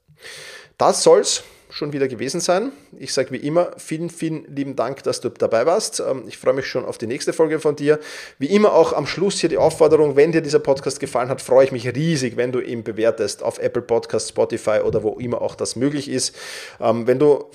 Das 0.79 1.03
soll's 1.03 1.45
schon 1.75 1.93
wieder 1.93 2.07
gewesen 2.07 2.41
sein. 2.41 2.71
Ich 2.99 3.13
sage 3.13 3.33
wie 3.33 3.39
immer 3.39 3.73
vielen, 3.79 4.09
vielen 4.09 4.45
lieben 4.55 4.77
Dank, 4.77 5.03
dass 5.03 5.21
du 5.21 5.29
dabei 5.29 5.67
warst. 5.67 5.99
Ähm, 5.99 6.23
ich 6.29 6.39
freue 6.39 6.55
mich 6.55 6.67
schon 6.67 6.85
auf 6.85 6.99
die 6.99 7.09
nächste 7.09 7.33
Folge 7.33 7.59
von 7.59 7.75
dir. 7.75 7.99
Wie 8.39 8.47
immer 8.47 8.75
auch 8.75 8.93
am 8.93 9.09
Schluss 9.09 9.41
hier 9.41 9.49
die 9.49 9.59
Aufforderung, 9.59 10.15
wenn 10.15 10.31
dir 10.31 10.41
dieser 10.41 10.61
Podcast 10.61 11.01
gefallen 11.01 11.29
hat, 11.29 11.43
freue 11.43 11.65
ich 11.65 11.73
mich 11.73 11.89
riesig, 11.89 12.37
wenn 12.37 12.53
du 12.53 12.61
ihn 12.61 12.85
bewertest 12.85 13.43
auf 13.43 13.59
Apple 13.59 13.83
Podcast, 13.83 14.29
Spotify 14.29 14.83
oder 14.85 15.03
wo 15.03 15.19
immer 15.19 15.43
auch 15.43 15.57
das 15.57 15.75
möglich 15.75 16.09
ist. 16.09 16.37
Ähm, 16.81 17.09
wenn 17.09 17.19
du 17.19 17.47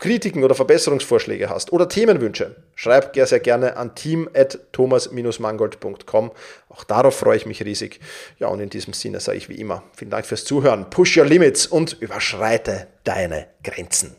Kritiken 0.00 0.42
oder 0.42 0.56
Verbesserungsvorschläge 0.56 1.48
hast 1.48 1.72
oder 1.72 1.88
Themenwünsche, 1.88 2.56
schreib 2.74 3.14
sehr, 3.14 3.38
gerne 3.38 3.76
an 3.76 3.94
team.thomas-mangold.com. 3.94 6.32
Auch 6.78 6.84
darauf 6.84 7.18
freue 7.18 7.36
ich 7.36 7.44
mich 7.44 7.62
riesig. 7.64 7.98
Ja, 8.38 8.46
und 8.48 8.60
in 8.60 8.70
diesem 8.70 8.92
Sinne 8.92 9.18
sage 9.18 9.38
ich 9.38 9.48
wie 9.48 9.56
immer, 9.56 9.82
vielen 9.96 10.12
Dank 10.12 10.26
fürs 10.26 10.44
Zuhören. 10.44 10.88
Push 10.90 11.16
your 11.16 11.24
limits 11.24 11.66
und 11.66 11.96
überschreite 12.00 12.86
deine 13.02 13.48
Grenzen. 13.64 14.14